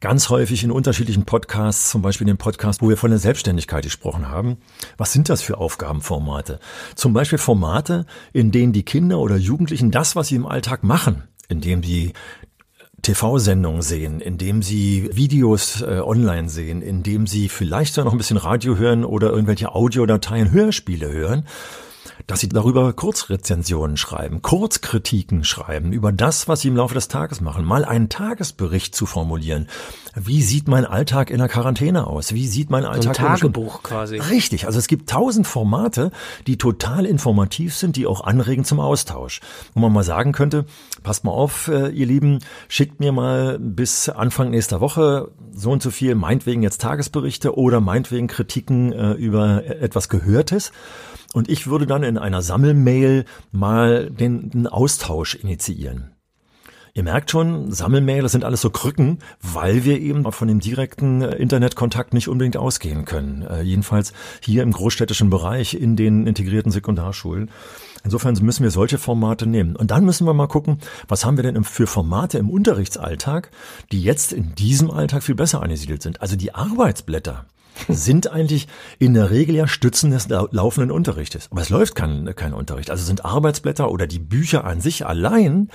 ganz 0.00 0.30
häufig 0.30 0.62
in 0.64 0.70
unterschiedlichen 0.70 1.24
Podcasts, 1.24 1.90
zum 1.90 2.02
Beispiel 2.02 2.26
den 2.26 2.36
Podcast, 2.36 2.82
wo 2.82 2.88
wir 2.88 2.96
von 2.96 3.10
der 3.10 3.18
Selbstständigkeit 3.18 3.84
gesprochen 3.84 4.28
haben. 4.28 4.58
Was 4.96 5.12
sind 5.12 5.28
das 5.28 5.42
für 5.42 5.58
Aufgabenformate? 5.58 6.58
Zum 6.94 7.12
Beispiel 7.12 7.38
Formate, 7.38 8.06
in 8.32 8.50
denen 8.50 8.72
die 8.72 8.84
Kinder 8.84 9.18
oder 9.18 9.36
Jugendlichen 9.36 9.90
das, 9.90 10.16
was 10.16 10.28
sie 10.28 10.36
im 10.36 10.46
Alltag 10.46 10.82
machen, 10.82 11.24
indem 11.48 11.82
sie 11.82 12.12
TV-Sendungen 13.02 13.82
sehen, 13.82 14.20
indem 14.20 14.62
sie 14.62 15.10
Videos 15.12 15.82
äh, 15.82 16.00
online 16.00 16.48
sehen, 16.48 16.82
indem 16.82 17.26
sie 17.26 17.48
vielleicht 17.48 17.96
noch 17.96 18.12
ein 18.12 18.18
bisschen 18.18 18.36
Radio 18.36 18.76
hören 18.76 19.04
oder 19.04 19.30
irgendwelche 19.30 19.74
Audiodateien, 19.74 20.52
Hörspiele 20.52 21.10
hören, 21.10 21.46
dass 22.26 22.40
sie 22.40 22.48
darüber 22.48 22.92
Kurzrezensionen 22.92 23.96
schreiben, 23.96 24.42
Kurzkritiken 24.42 25.44
schreiben 25.44 25.92
über 25.92 26.12
das, 26.12 26.48
was 26.48 26.60
sie 26.60 26.68
im 26.68 26.76
Laufe 26.76 26.94
des 26.94 27.08
Tages 27.08 27.40
machen, 27.40 27.64
mal 27.64 27.84
einen 27.84 28.08
Tagesbericht 28.08 28.94
zu 28.94 29.06
formulieren. 29.06 29.68
Wie 30.14 30.42
sieht 30.42 30.68
mein 30.68 30.84
Alltag 30.84 31.30
in 31.30 31.38
der 31.38 31.48
Quarantäne 31.48 32.06
aus? 32.06 32.34
Wie 32.34 32.46
sieht 32.46 32.68
mein 32.70 32.84
Alltag? 32.84 33.16
So 33.16 33.22
ein 33.22 33.28
Tagebuch 33.38 33.82
quasi. 33.82 34.18
Richtig. 34.18 34.66
Also 34.66 34.78
es 34.78 34.86
gibt 34.86 35.08
tausend 35.08 35.46
Formate, 35.46 36.10
die 36.46 36.58
total 36.58 37.06
informativ 37.06 37.74
sind, 37.74 37.96
die 37.96 38.06
auch 38.06 38.22
anregen 38.22 38.64
zum 38.64 38.78
Austausch. 38.78 39.40
Wo 39.74 39.80
man 39.80 39.92
mal 39.92 40.04
sagen 40.04 40.32
könnte, 40.32 40.66
passt 41.02 41.24
mal 41.24 41.30
auf, 41.30 41.68
äh, 41.68 41.88
ihr 41.88 42.06
Lieben, 42.06 42.40
schickt 42.68 43.00
mir 43.00 43.12
mal 43.12 43.58
bis 43.58 44.08
Anfang 44.10 44.50
nächster 44.50 44.80
Woche 44.80 45.30
so 45.54 45.70
und 45.70 45.82
so 45.82 45.90
viel, 45.90 46.14
meinetwegen 46.14 46.62
jetzt 46.62 46.80
Tagesberichte 46.80 47.56
oder 47.56 47.80
meinetwegen 47.80 48.26
Kritiken 48.26 48.92
äh, 48.92 49.12
über 49.12 49.64
etwas 49.64 50.08
Gehörtes. 50.08 50.72
Und 51.32 51.48
ich 51.48 51.66
würde 51.66 51.86
dann 51.86 52.02
in 52.02 52.18
einer 52.18 52.42
Sammelmail 52.42 53.24
mal 53.50 54.10
den, 54.10 54.50
den 54.50 54.66
Austausch 54.66 55.34
initiieren. 55.34 56.12
Ihr 56.94 57.04
merkt 57.04 57.30
schon, 57.30 57.72
Sammelmail, 57.72 58.20
das 58.20 58.32
sind 58.32 58.44
alles 58.44 58.60
so 58.60 58.68
Krücken, 58.68 59.20
weil 59.40 59.84
wir 59.84 59.98
eben 59.98 60.30
von 60.30 60.46
dem 60.46 60.60
direkten 60.60 61.22
äh, 61.22 61.36
Internetkontakt 61.36 62.12
nicht 62.12 62.28
unbedingt 62.28 62.58
ausgehen 62.58 63.06
können. 63.06 63.46
Äh, 63.48 63.62
jedenfalls 63.62 64.12
hier 64.42 64.62
im 64.62 64.72
großstädtischen 64.72 65.30
Bereich 65.30 65.72
in 65.72 65.96
den 65.96 66.26
integrierten 66.26 66.70
Sekundarschulen. 66.70 67.50
Insofern 68.04 68.36
müssen 68.42 68.62
wir 68.62 68.70
solche 68.70 68.98
Formate 68.98 69.46
nehmen. 69.46 69.74
Und 69.74 69.90
dann 69.90 70.04
müssen 70.04 70.26
wir 70.26 70.34
mal 70.34 70.48
gucken, 70.48 70.80
was 71.08 71.24
haben 71.24 71.38
wir 71.38 71.44
denn 71.44 71.64
für 71.64 71.86
Formate 71.86 72.36
im 72.36 72.50
Unterrichtsalltag, 72.50 73.50
die 73.90 74.02
jetzt 74.02 74.34
in 74.34 74.54
diesem 74.54 74.90
Alltag 74.90 75.22
viel 75.22 75.34
besser 75.34 75.62
angesiedelt 75.62 76.02
sind. 76.02 76.20
Also 76.20 76.36
die 76.36 76.54
Arbeitsblätter 76.54 77.46
sind 77.88 78.30
eigentlich 78.30 78.68
in 78.98 79.14
der 79.14 79.30
Regel 79.30 79.54
ja 79.54 79.66
Stützen 79.66 80.10
des 80.10 80.28
laufenden 80.28 80.90
Unterrichtes. 80.90 81.48
Aber 81.50 81.60
es 81.60 81.70
läuft 81.70 81.94
kein, 81.94 82.34
kein 82.36 82.54
Unterricht. 82.54 82.90
Also 82.90 83.04
sind 83.04 83.24
Arbeitsblätter 83.24 83.90
oder 83.90 84.06
die 84.06 84.18
Bücher 84.18 84.64
an 84.64 84.80
sich 84.80 85.06
allein 85.06 85.68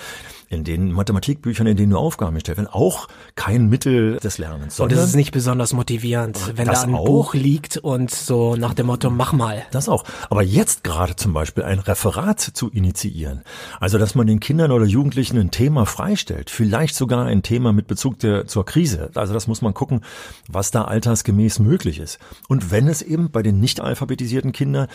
in 0.50 0.64
den 0.64 0.92
Mathematikbüchern, 0.92 1.68
in 1.68 1.76
denen 1.76 1.90
nur 1.90 2.00
Aufgaben 2.00 2.36
gestellt 2.36 2.58
werden, 2.58 2.70
auch 2.72 3.08
kein 3.36 3.68
Mittel 3.68 4.18
des 4.18 4.38
Lernens. 4.38 4.80
Und 4.80 4.92
es 4.94 5.04
ist 5.04 5.16
nicht 5.16 5.32
besonders 5.32 5.74
motivierend, 5.74 6.54
wenn 6.56 6.68
da 6.68 6.82
ein 6.82 6.96
auch, 6.96 7.06
Buch 7.06 7.34
liegt 7.34 7.78
und 7.78 8.12
so 8.12 8.56
nach 8.56 8.74
dem 8.74 8.88
Motto, 8.88 9.10
mach 9.10 9.34
mal. 9.34 9.64
Das 9.72 9.90
auch. 9.90 10.06
Aber 10.30 10.44
jetzt 10.44 10.84
gerade 10.84 11.16
zum 11.16 11.34
Beispiel 11.34 11.64
ein 11.64 11.80
Referat 11.80 12.40
zu 12.40 12.70
initiieren, 12.70 13.42
also 13.80 13.98
dass 13.98 14.16
man 14.16 14.28
den 14.28 14.40
Kindern 14.40 14.72
oder 14.72 14.86
Jugendlichen 14.86 15.38
ein 15.38 15.52
Thema 15.52 15.86
freistellt, 15.86 16.50
vielleicht 16.50 16.96
sogar 16.96 17.26
ein 17.26 17.44
Thema 17.44 17.74
mit 17.74 17.88
Bezug 17.88 18.20
der, 18.20 18.48
zur 18.48 18.66
Krise. 18.66 19.10
Also 19.16 19.34
das 19.34 19.48
muss 19.48 19.62
man 19.62 19.74
gucken, 19.74 20.02
was 20.48 20.72
da 20.72 20.86
altersgemäß 20.86 21.60
möglich 21.60 21.87
ist. 21.96 22.20
Und 22.48 22.72
wenn 22.72 22.88
es 22.88 23.02
eben 23.02 23.32
bei 23.32 23.42
den 23.42 23.60
nicht 23.60 23.80
alphabetisierten 23.80 24.52
Kindern 24.52 24.88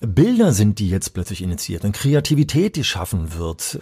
Bilder 0.00 0.52
sind, 0.52 0.80
die 0.80 0.90
jetzt 0.90 1.14
plötzlich 1.14 1.42
initiiert, 1.42 1.84
und 1.84 1.92
Kreativität, 1.92 2.74
die 2.74 2.82
schaffen 2.82 3.34
wird, 3.38 3.78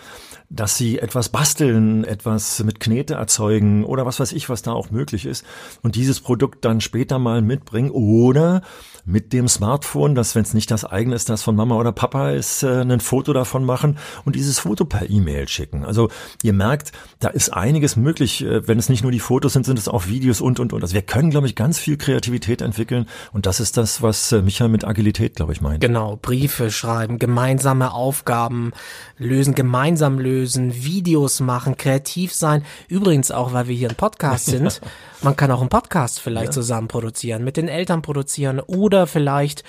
dass 0.51 0.77
sie 0.77 0.99
etwas 0.99 1.31
basteln, 1.31 2.05
etwas 2.05 2.63
mit 2.63 2.79
Knete 2.79 3.15
erzeugen 3.15 3.85
oder 3.85 4.05
was 4.05 4.21
weiß 4.21 4.33
ich, 4.33 4.51
was 4.51 4.63
da 4.63 4.73
auch 4.73 4.91
möglich 4.91 5.25
ist 5.25 5.47
und 5.83 5.95
dieses 5.95 6.21
Produkt 6.21 6.65
dann 6.65 6.83
später 6.83 7.19
mal 7.19 7.41
mitbringen 7.41 7.91
oder 7.91 8.63
mit 9.05 9.33
dem 9.33 9.49
Smartphone, 9.49 10.15
dass 10.15 10.35
wenn 10.35 10.43
es 10.43 10.55
nicht 10.55 10.71
das 10.71 10.85
eigene 10.85 11.15
ist, 11.15 11.29
das 11.29 11.43
von 11.43 11.57
Mama 11.57 11.77
oder 11.77 11.93
Papa 11.93 12.31
ist, 12.31 12.63
äh, 12.63 12.81
ein 12.81 13.01
Foto 13.01 13.33
davon 13.33 13.65
machen 13.65 13.99
und 14.25 14.37
dieses 14.37 14.59
Foto 14.59 14.85
per 14.85 15.09
E-Mail 15.09 15.49
schicken. 15.49 15.85
Also 15.85 16.09
ihr 16.43 16.53
merkt, 16.53 16.93
da 17.19 17.29
ist 17.29 17.53
einiges 17.53 17.97
möglich. 17.97 18.45
Äh, 18.45 18.67
wenn 18.67 18.79
es 18.79 18.89
nicht 18.89 19.03
nur 19.03 19.13
die 19.13 19.21
Fotos 19.21 19.53
sind, 19.53 19.67
sind 19.67 19.79
es 19.79 19.89
auch 19.89 20.07
Videos 20.07 20.41
und 20.41 20.61
und 20.61 20.73
und. 20.73 20.83
Also 20.83 20.95
wir 20.95 21.03
können, 21.03 21.31
glaube 21.31 21.47
ich, 21.47 21.55
ganz 21.55 21.79
viel 21.79 21.97
Kreativität 21.97 22.63
entwickeln 22.63 23.07
und 23.33 23.47
das 23.47 23.61
ist 23.61 23.77
das, 23.77 24.03
was 24.03 24.33
äh, 24.33 24.43
Michael 24.43 24.71
mit 24.71 24.85
Agilität, 24.85 25.37
glaube 25.37 25.53
ich, 25.53 25.61
meint. 25.61 25.81
Genau, 25.81 26.19
Briefe 26.21 26.71
schreiben, 26.71 27.19
gemeinsame 27.19 27.93
Aufgaben 27.93 28.73
lösen, 29.19 29.55
gemeinsam 29.55 30.19
lösen, 30.19 30.75
Videos 30.75 31.41
machen, 31.41 31.77
kreativ 31.77 32.35
sein. 32.35 32.65
Übrigens 32.89 33.31
auch, 33.31 33.53
weil 33.53 33.69
wir 33.69 33.77
hier 33.77 33.89
ein 33.91 33.97
Podcast 33.97 34.47
sind. 34.51 34.81
Man 35.23 35.37
kann 35.37 35.51
auch 35.51 35.61
einen 35.61 35.69
Podcast 35.69 36.21
vielleicht 36.21 36.47
ja. 36.47 36.53
zusammen 36.53 36.89
produzieren, 36.89 37.45
mit 37.45 37.57
den 37.57 37.69
Eltern 37.69 38.01
produzieren 38.03 38.59
oder 38.59 38.90
vielleicht 39.07 39.65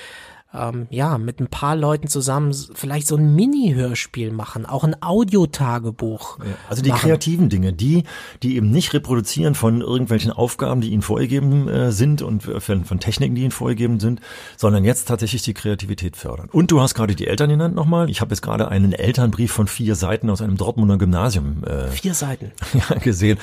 ähm, 0.53 0.87
ja, 0.89 1.17
mit 1.17 1.39
ein 1.39 1.47
paar 1.47 1.75
Leuten 1.75 2.07
zusammen 2.07 2.53
vielleicht 2.73 3.07
so 3.07 3.15
ein 3.15 3.35
Mini-Hörspiel 3.35 4.31
machen, 4.31 4.65
auch 4.65 4.83
ein 4.83 5.01
Audiotagebuch. 5.01 6.39
Ja, 6.39 6.45
also 6.69 6.81
die 6.81 6.89
machen. 6.89 7.01
kreativen 7.01 7.49
Dinge, 7.49 7.71
die, 7.71 8.03
die 8.43 8.57
eben 8.57 8.69
nicht 8.69 8.93
reproduzieren 8.93 9.55
von 9.55 9.81
irgendwelchen 9.81 10.31
Aufgaben, 10.31 10.81
die 10.81 10.89
ihnen 10.89 11.01
vorgegeben 11.01 11.69
äh, 11.69 11.91
sind 11.91 12.21
und 12.21 12.43
von, 12.43 12.83
von 12.83 12.99
Techniken, 12.99 13.35
die 13.35 13.43
ihnen 13.43 13.51
vorgegeben 13.51 13.99
sind, 13.99 14.19
sondern 14.57 14.83
jetzt 14.83 15.07
tatsächlich 15.07 15.41
die 15.43 15.53
Kreativität 15.53 16.17
fördern. 16.17 16.49
Und 16.51 16.71
du 16.71 16.81
hast 16.81 16.95
gerade 16.95 17.15
die 17.15 17.27
Eltern 17.27 17.49
genannt 17.49 17.75
nochmal. 17.75 18.09
Ich 18.09 18.19
habe 18.19 18.31
jetzt 18.31 18.41
gerade 18.41 18.67
einen 18.67 18.91
Elternbrief 18.91 19.51
von 19.53 19.67
vier 19.67 19.95
Seiten 19.95 20.29
aus 20.29 20.41
einem 20.41 20.57
Dortmunder 20.57 20.97
Gymnasium 20.97 21.63
äh, 21.63 21.87
vier 21.91 22.13
Seiten 22.13 22.51
ja, 22.73 22.97
gesehen. 22.97 23.37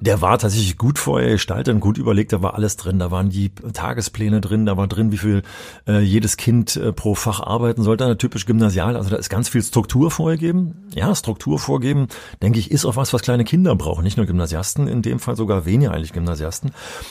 Der 0.00 0.20
war 0.20 0.38
tatsächlich 0.38 0.76
gut 0.76 0.98
vorher 0.98 1.30
gestaltet 1.30 1.72
und 1.72 1.80
gut 1.80 1.98
überlegt, 1.98 2.32
da 2.32 2.42
war 2.42 2.54
alles 2.54 2.76
drin. 2.76 2.98
Da 2.98 3.12
waren 3.12 3.30
die 3.30 3.50
Tagespläne 3.50 4.40
drin, 4.40 4.66
da 4.66 4.76
war 4.76 4.88
drin, 4.88 5.12
wie 5.12 5.18
viel 5.18 5.42
äh, 5.86 6.00
jedes 6.00 6.36
Kind 6.36 6.47
Kind 6.48 6.76
äh, 6.76 6.94
pro 6.94 7.14
Fach 7.14 7.40
arbeiten 7.40 7.82
sollte, 7.82 8.16
typisch 8.16 8.46
gymnasial. 8.46 8.96
Also 8.96 9.10
da 9.10 9.16
ist 9.16 9.28
ganz 9.28 9.50
viel 9.50 9.62
Struktur 9.62 10.10
vorgegeben. 10.10 10.88
Ja, 10.94 11.14
Struktur 11.14 11.58
vorgeben, 11.58 12.08
denke 12.40 12.58
ich, 12.58 12.70
ist 12.70 12.86
auch 12.86 12.96
was, 12.96 13.12
was 13.12 13.20
kleine 13.20 13.44
Kinder 13.44 13.76
brauchen. 13.76 14.02
Nicht 14.02 14.16
nur 14.16 14.24
Gymnasiasten, 14.24 14.88
in 14.88 15.02
dem 15.02 15.18
Fall 15.18 15.36
sogar 15.36 15.66
weniger 15.66 15.92
eigentlich 15.92 16.14
Gymnasiasten, 16.14 16.70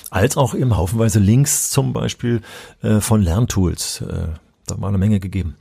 als 0.10 0.38
auch 0.38 0.56
eben 0.56 0.76
haufenweise 0.76 1.20
Links 1.20 1.70
zum 1.70 1.94
Beispiel 1.94 2.42
äh, 2.82 3.00
von 3.00 3.22
Lerntools. 3.22 4.02
Äh, 4.02 4.30
da 4.66 4.82
war 4.82 4.90
eine 4.90 4.98
Menge 4.98 5.20
gegeben. 5.20 5.56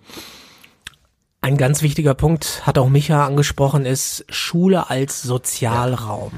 Ein 1.43 1.59
ganz 1.59 1.83
wichtiger 1.83 2.15
Punkt, 2.15 2.67
hat 2.67 2.79
auch 2.79 2.89
Micha 2.89 3.27
angesprochen, 3.27 3.85
ist 3.85 4.25
Schule 4.31 4.89
als 4.89 5.21
Sozialraum. 5.21 6.33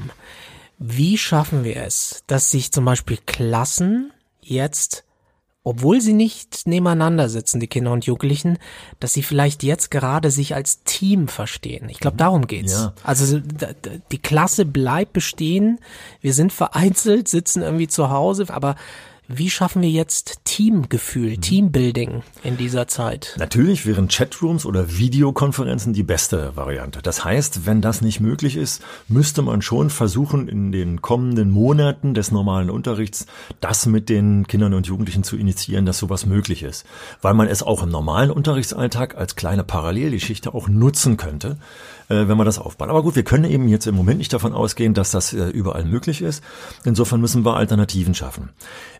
Wie 0.77 1.17
schaffen 1.17 1.63
wir 1.63 1.77
es, 1.77 2.21
dass 2.27 2.51
sich 2.51 2.73
zum 2.73 2.83
Beispiel 2.83 3.17
Klassen 3.25 4.11
jetzt 4.41 5.05
obwohl 5.69 6.01
sie 6.01 6.13
nicht 6.13 6.65
nebeneinander 6.65 7.29
sitzen, 7.29 7.59
die 7.59 7.67
Kinder 7.67 7.91
und 7.91 8.05
Jugendlichen, 8.05 8.57
dass 8.99 9.13
sie 9.13 9.21
vielleicht 9.21 9.61
jetzt 9.61 9.91
gerade 9.91 10.31
sich 10.31 10.55
als 10.55 10.83
Team 10.83 11.27
verstehen. 11.27 11.89
Ich 11.89 11.99
glaube, 11.99 12.17
darum 12.17 12.47
geht's. 12.47 12.73
Ja. 12.73 12.93
Also 13.03 13.39
die 13.39 14.17
Klasse 14.17 14.65
bleibt 14.65 15.13
bestehen. 15.13 15.79
Wir 16.21 16.33
sind 16.33 16.51
vereinzelt, 16.51 17.27
sitzen 17.27 17.61
irgendwie 17.61 17.87
zu 17.87 18.09
Hause, 18.09 18.45
aber 18.49 18.75
wie 19.31 19.51
schaffen 19.51 19.83
wir 19.83 19.89
jetzt 19.89 20.39
Teamgefühl, 20.43 21.37
mhm. 21.37 21.41
Teambuilding 21.41 22.23
in 22.43 22.57
dieser 22.57 22.87
Zeit? 22.87 23.35
Natürlich 23.37 23.85
wären 23.85 24.07
Chatrooms 24.07 24.65
oder 24.65 24.97
Videokonferenzen 24.97 25.93
die 25.93 26.01
beste 26.01 26.55
Variante. 26.55 27.03
Das 27.03 27.23
heißt, 27.23 27.67
wenn 27.67 27.79
das 27.79 28.01
nicht 28.01 28.19
möglich 28.19 28.57
ist, 28.57 28.81
müsste 29.07 29.43
man 29.43 29.61
schon 29.61 29.91
versuchen, 29.91 30.47
in 30.47 30.71
den 30.71 31.03
kommenden 31.03 31.51
Monaten 31.51 32.15
des 32.15 32.31
normalen 32.31 32.71
Unterrichts 32.71 33.27
das 33.61 33.85
mit 33.85 34.09
den 34.09 34.47
Kindern 34.47 34.73
und 34.73 34.87
Jugendlichen 34.87 35.23
zu 35.23 35.37
initiieren, 35.37 35.85
dass 35.85 35.99
sowas 35.99 36.25
möglich 36.25 36.63
ist. 36.63 36.87
Weil 37.21 37.35
man 37.35 37.47
es 37.47 37.61
auch 37.61 37.83
im 37.83 37.89
normalen 37.89 38.31
Unterrichtsalltag 38.31 39.15
als 39.15 39.35
kleine 39.35 39.63
Parallelgeschichte 39.63 40.55
auch 40.55 40.67
nutzen 40.67 41.17
könnte 41.17 41.57
äh, 42.09 42.27
wenn 42.27 42.37
wir 42.37 42.45
das 42.45 42.59
aufbauen. 42.59 42.89
Aber 42.89 43.03
gut, 43.03 43.15
wir 43.15 43.23
können 43.23 43.45
eben 43.45 43.67
jetzt 43.67 43.87
im 43.87 43.95
Moment 43.95 44.17
nicht 44.17 44.33
davon 44.33 44.53
ausgehen, 44.53 44.93
dass 44.93 45.11
das 45.11 45.33
äh, 45.33 45.49
überall 45.49 45.85
möglich 45.85 46.21
ist. 46.21 46.43
Insofern 46.83 47.21
müssen 47.21 47.45
wir 47.45 47.55
Alternativen 47.55 48.13
schaffen. 48.13 48.49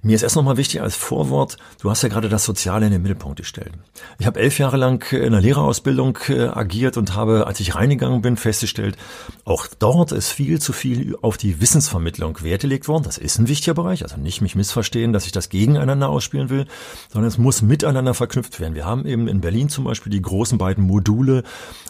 Mir 0.02 0.15
ist 0.15 0.24
erst 0.24 0.36
nochmal 0.36 0.58
wichtig 0.58 0.82
als 0.82 0.95
Vorwort, 0.95 1.58
du 1.82 1.89
hast 1.89 2.04
ja 2.04 2.10
gerade 2.10 2.30
das 2.30 2.45
Soziale 2.45 2.86
in 2.86 2.91
den 2.91 3.02
Mittelpunkt 3.02 3.39
gestellt. 3.39 3.74
Ich 4.17 4.26
habe 4.26 4.39
elf 4.39 4.60
Jahre 4.60 4.78
lang 4.78 5.12
in 5.12 5.32
der 5.32 5.41
Lehrerausbildung 5.41 6.17
äh, 6.30 6.48
agiert 6.48 6.98
und 6.98 7.15
habe, 7.15 7.48
als 7.48 7.60
ich 7.60 7.76
reingegangen 7.76 8.22
bin, 8.22 8.38
festgestellt, 8.38 8.95
auch 9.43 9.67
dort 9.67 10.12
ist 10.12 10.30
viel 10.30 10.62
zu 10.62 10.72
viel 10.72 11.17
auf 11.22 11.38
die 11.38 11.60
Wissensvermittlung 11.62 12.41
Wert 12.43 12.62
gelegt 12.62 12.88
worden. 12.88 13.04
Das 13.04 13.17
ist 13.17 13.39
ein 13.39 13.48
wichtiger 13.48 13.74
Bereich, 13.74 14.04
also 14.04 14.17
nicht 14.17 14.41
mich 14.41 14.56
missverstehen, 14.56 15.13
dass 15.13 15.26
ich 15.26 15.32
das 15.32 15.50
gegeneinander 15.50 16.10
ausspielen 16.10 16.50
will, 16.50 16.65
sondern 17.12 17.28
es 17.28 17.38
muss 17.38 17.62
miteinander 17.62 18.13
verknüpft 18.13 18.60
werden. 18.60 18.76
Wir 18.76 18.86
haben 18.86 19.06
eben 19.06 19.28
in 19.28 19.41
Berlin 19.41 19.69
zum 19.69 19.86
Beispiel 19.86 20.12
die 20.12 20.22
großen 20.22 20.58
beiden 20.58 20.84
Module 20.86 21.43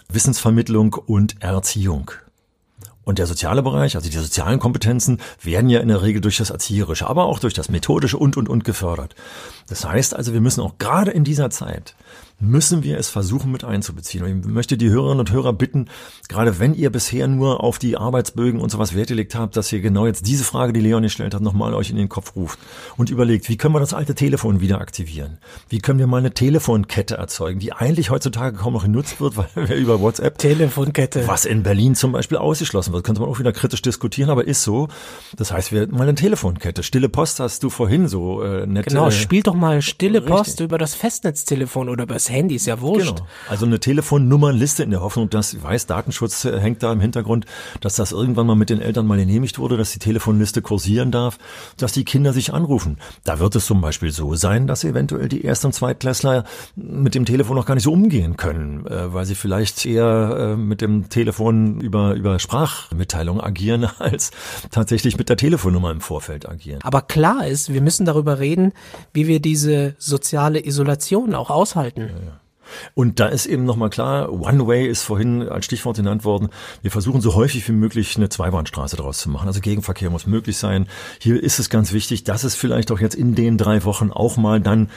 Wissensvermittlung 0.09 0.93
und 0.93 1.41
Erziehung. 1.41 2.11
Und 3.03 3.17
der 3.17 3.25
soziale 3.25 3.63
Bereich, 3.63 3.95
also 3.95 4.09
die 4.09 4.17
sozialen 4.17 4.59
Kompetenzen, 4.59 5.19
werden 5.41 5.69
ja 5.69 5.79
in 5.79 5.87
der 5.87 6.03
Regel 6.03 6.21
durch 6.21 6.37
das 6.37 6.51
Erzieherische, 6.51 7.07
aber 7.07 7.25
auch 7.25 7.39
durch 7.39 7.53
das 7.53 7.69
Methodische 7.69 8.17
und, 8.17 8.37
und, 8.37 8.49
und 8.49 8.63
gefördert. 8.63 9.15
Das 9.67 9.83
heißt 9.83 10.15
also, 10.15 10.33
wir 10.33 10.41
müssen 10.41 10.61
auch 10.61 10.77
gerade 10.77 11.11
in 11.11 11.23
dieser 11.23 11.49
Zeit 11.49 11.95
müssen 12.39 12.84
wir 12.84 12.97
es 12.97 13.10
versuchen 13.10 13.52
mit 13.52 13.63
einzubeziehen. 13.63 14.23
Und 14.23 14.45
ich 14.45 14.45
möchte 14.45 14.78
die 14.78 14.89
Hörerinnen 14.89 15.19
und 15.19 15.32
Hörer 15.32 15.54
bitten, 15.54 15.88
gerade 16.28 16.60
wenn 16.60 16.73
ihr 16.73 16.89
bisher 16.89 17.28
nur 17.28 17.63
auf 17.63 17.80
die 17.80 17.97
Arbeitsbögen 17.97 18.62
und 18.62 18.69
sowas 18.69 18.95
Wert 18.95 19.10
gelegt 19.10 19.36
habt, 19.36 19.58
dass 19.58 19.71
ihr 19.71 19.82
genau 19.82 20.06
jetzt 20.06 20.25
diese 20.25 20.43
Frage, 20.43 20.71
die 20.73 20.80
Leon 20.80 21.04
gestellt 21.04 21.34
hat, 21.34 21.41
nochmal 21.41 21.73
euch 21.73 21.89
in 21.89 21.97
den 21.97 22.10
Kopf 22.10 22.36
ruft 22.36 22.60
und 22.97 23.10
überlegt, 23.10 23.49
wie 23.49 23.58
können 23.58 23.75
wir 23.75 23.80
das 23.80 23.93
alte 23.93 24.15
Telefon 24.15 24.62
wieder 24.62 24.80
aktivieren? 24.80 25.39
Wie 25.67 25.80
können 25.80 25.99
wir 25.99 26.08
mal 26.08 26.17
eine 26.17 26.34
Telefonkette 26.34 27.15
erzeugen, 27.15 27.60
die 27.60 27.73
eigentlich 27.73 28.10
heutzutage 28.10 28.58
kaum 28.58 28.73
noch 28.73 28.84
genutzt 28.84 29.19
wird, 29.19 29.36
weil 29.56 29.69
wir 29.69 29.75
über 29.75 29.99
WhatsApp 29.99 30.38
Telefonkette, 30.38 31.28
was 31.28 31.45
in 31.45 31.63
Berlin 31.63 31.95
zum 31.95 32.12
Beispiel 32.13 32.38
ausgeschlossen 32.38 32.93
wird, 32.93 33.04
könnte 33.04 33.21
man 33.21 33.30
auch 33.30 33.39
wieder 33.39 33.52
kritisch 33.52 33.82
diskutieren, 33.82 34.30
aber 34.30 34.47
ist 34.47 34.63
so. 34.63 34.88
Das 35.36 35.52
heißt, 35.52 35.71
wir 35.71 35.88
mal 35.88 36.04
eine 36.04 36.15
Telefonkette. 36.15 36.84
Stille 36.84 37.10
Post 37.10 37.39
hast 37.39 37.63
du 37.63 37.69
vorhin 37.69 38.08
so 38.08 38.41
äh, 38.41 38.65
nett. 38.65 38.86
Genau, 38.86 39.08
äh, 39.08 39.12
spiel 39.12 39.43
doch 39.43 39.56
mal 39.56 39.82
Stille 39.82 40.21
Post 40.21 40.52
richtig. 40.52 40.65
über 40.65 40.78
das 40.78 40.95
Festnetztelefon 40.95 41.89
oder 41.89 42.04
über 42.04 42.13
das 42.13 42.28
Handy, 42.29 42.55
ist 42.55 42.67
ja 42.67 42.81
wurscht. 42.81 43.15
Genau. 43.15 43.27
Also 43.49 43.65
eine 43.65 43.79
Telefonnummernliste 43.79 44.83
in 44.83 44.91
der 44.91 45.01
Hoffnung, 45.01 45.29
dass, 45.29 45.53
ich 45.53 45.63
weiß, 45.63 45.87
Datenschutz 45.87 46.45
äh, 46.45 46.59
hängt 46.59 46.83
da 46.83 46.91
im 46.91 46.99
Hintergrund, 46.99 47.45
dass 47.81 47.95
das 47.95 48.11
irgendwann 48.11 48.47
mal 48.47 48.55
mit 48.55 48.69
den 48.69 48.81
Eltern 48.81 49.05
mal 49.07 49.17
genehmigt 49.17 49.59
wurde, 49.59 49.77
dass 49.77 49.91
die 49.91 49.99
Telefonliste 49.99 50.61
kursieren 50.61 51.11
darf, 51.11 51.37
dass 51.77 51.93
die 51.93 52.05
Kinder 52.05 52.33
sich 52.33 52.53
anrufen. 52.53 52.97
Da 53.23 53.39
wird 53.39 53.55
es 53.55 53.65
zum 53.65 53.81
Beispiel 53.81 54.11
so 54.11 54.35
sein, 54.35 54.67
dass 54.67 54.83
eventuell 54.83 55.27
die 55.27 55.43
Erst- 55.43 55.65
und 55.65 55.73
Zweitklässler 55.73 56.43
mit 56.75 57.15
dem 57.15 57.25
Telefon 57.25 57.55
noch 57.55 57.65
gar 57.65 57.75
nicht 57.75 57.83
so 57.83 57.93
umgehen 57.93 58.37
können, 58.37 58.85
äh, 58.85 59.13
weil 59.13 59.25
sie 59.25 59.35
vielleicht 59.35 59.85
eher 59.85 60.53
äh, 60.53 60.55
mit 60.55 60.81
dem 60.81 61.09
Telefon 61.09 61.81
über, 61.81 62.13
über 62.13 62.39
Sprachmitteilungen 62.39 63.41
agieren, 63.41 63.87
als 63.99 64.31
tatsächlich 64.71 65.17
mit 65.17 65.29
der 65.29 65.37
Telefonnummer 65.37 65.91
im 65.91 66.01
Vorfeld 66.01 66.47
agieren. 66.47 66.79
Aber 66.83 67.01
klar 67.01 67.47
ist, 67.47 67.73
wir 67.73 67.81
müssen 67.81 68.05
darüber 68.05 68.39
reden, 68.39 68.73
wie 69.13 69.27
wir 69.27 69.39
diese 69.39 69.95
soziale 69.97 70.65
Isolation 70.65 71.35
auch 71.35 71.49
aushalten. 71.49 72.09
Ja. 72.25 72.39
Und 72.93 73.19
da 73.19 73.27
ist 73.27 73.45
eben 73.45 73.65
nochmal 73.65 73.89
klar, 73.89 74.32
One 74.32 74.67
Way 74.67 74.88
ist 74.88 75.03
vorhin 75.03 75.47
als 75.47 75.65
Stichwort 75.65 75.97
genannt 75.97 76.23
worden. 76.23 76.49
Wir 76.82 76.91
versuchen 76.91 77.21
so 77.21 77.36
häufig 77.36 77.67
wie 77.67 77.73
möglich 77.73 78.15
eine 78.17 78.29
Zweibahnstraße 78.29 78.95
daraus 78.95 79.19
zu 79.19 79.29
machen. 79.29 79.47
Also 79.47 79.60
Gegenverkehr 79.60 80.10
muss 80.10 80.27
möglich 80.27 80.58
sein. 80.58 80.88
Hier 81.19 81.41
ist 81.41 81.60
es 81.60 81.69
ganz 81.69 81.93
wichtig, 81.93 82.23
dass 82.23 82.43
es 82.43 82.55
vielleicht 82.55 82.91
auch 82.91 82.99
jetzt 82.99 83.15
in 83.15 83.36
den 83.36 83.58
drei 83.58 83.84
Wochen 83.86 84.12
auch 84.12 84.38
mal 84.38 84.60
dann 84.62 84.89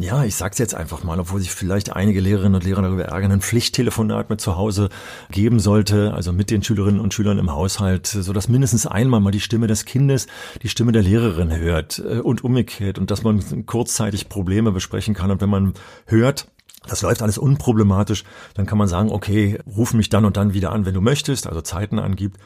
ja, 0.00 0.22
ich 0.24 0.36
sag's 0.36 0.58
jetzt 0.58 0.76
einfach 0.76 1.02
mal, 1.02 1.18
obwohl 1.18 1.40
sich 1.40 1.50
vielleicht 1.50 1.94
einige 1.94 2.20
Lehrerinnen 2.20 2.54
und 2.54 2.64
Lehrer 2.64 2.82
darüber 2.82 3.06
ärgern, 3.06 3.32
ein 3.32 3.40
Pflichttelefonat 3.40 4.30
mit 4.30 4.40
zu 4.40 4.56
Hause 4.56 4.90
geben 5.30 5.58
sollte, 5.58 6.14
also 6.14 6.32
mit 6.32 6.50
den 6.50 6.62
Schülerinnen 6.62 7.00
und 7.00 7.14
Schülern 7.14 7.38
im 7.38 7.50
Haushalt, 7.50 8.06
so 8.06 8.32
dass 8.32 8.48
mindestens 8.48 8.86
einmal 8.86 9.18
mal 9.18 9.32
die 9.32 9.40
Stimme 9.40 9.66
des 9.66 9.84
Kindes 9.84 10.28
die 10.62 10.68
Stimme 10.68 10.92
der 10.92 11.02
Lehrerin 11.02 11.56
hört 11.56 11.98
äh, 11.98 12.20
und 12.20 12.44
umgekehrt 12.44 12.98
und 12.98 13.10
dass 13.10 13.24
man 13.24 13.66
kurzzeitig 13.66 14.28
Probleme 14.28 14.70
besprechen 14.70 15.14
kann 15.14 15.32
und 15.32 15.40
wenn 15.40 15.50
man 15.50 15.74
hört, 16.06 16.46
das 16.86 17.02
läuft 17.02 17.20
alles 17.20 17.36
unproblematisch. 17.36 18.24
Dann 18.54 18.66
kann 18.66 18.78
man 18.78 18.88
sagen, 18.88 19.10
okay, 19.10 19.58
ruf 19.66 19.94
mich 19.94 20.08
dann 20.08 20.24
und 20.24 20.36
dann 20.36 20.54
wieder 20.54 20.72
an, 20.72 20.86
wenn 20.86 20.94
du 20.94 21.00
möchtest, 21.00 21.46
also 21.46 21.60
Zeiten 21.60 21.98
angibt. 21.98 22.38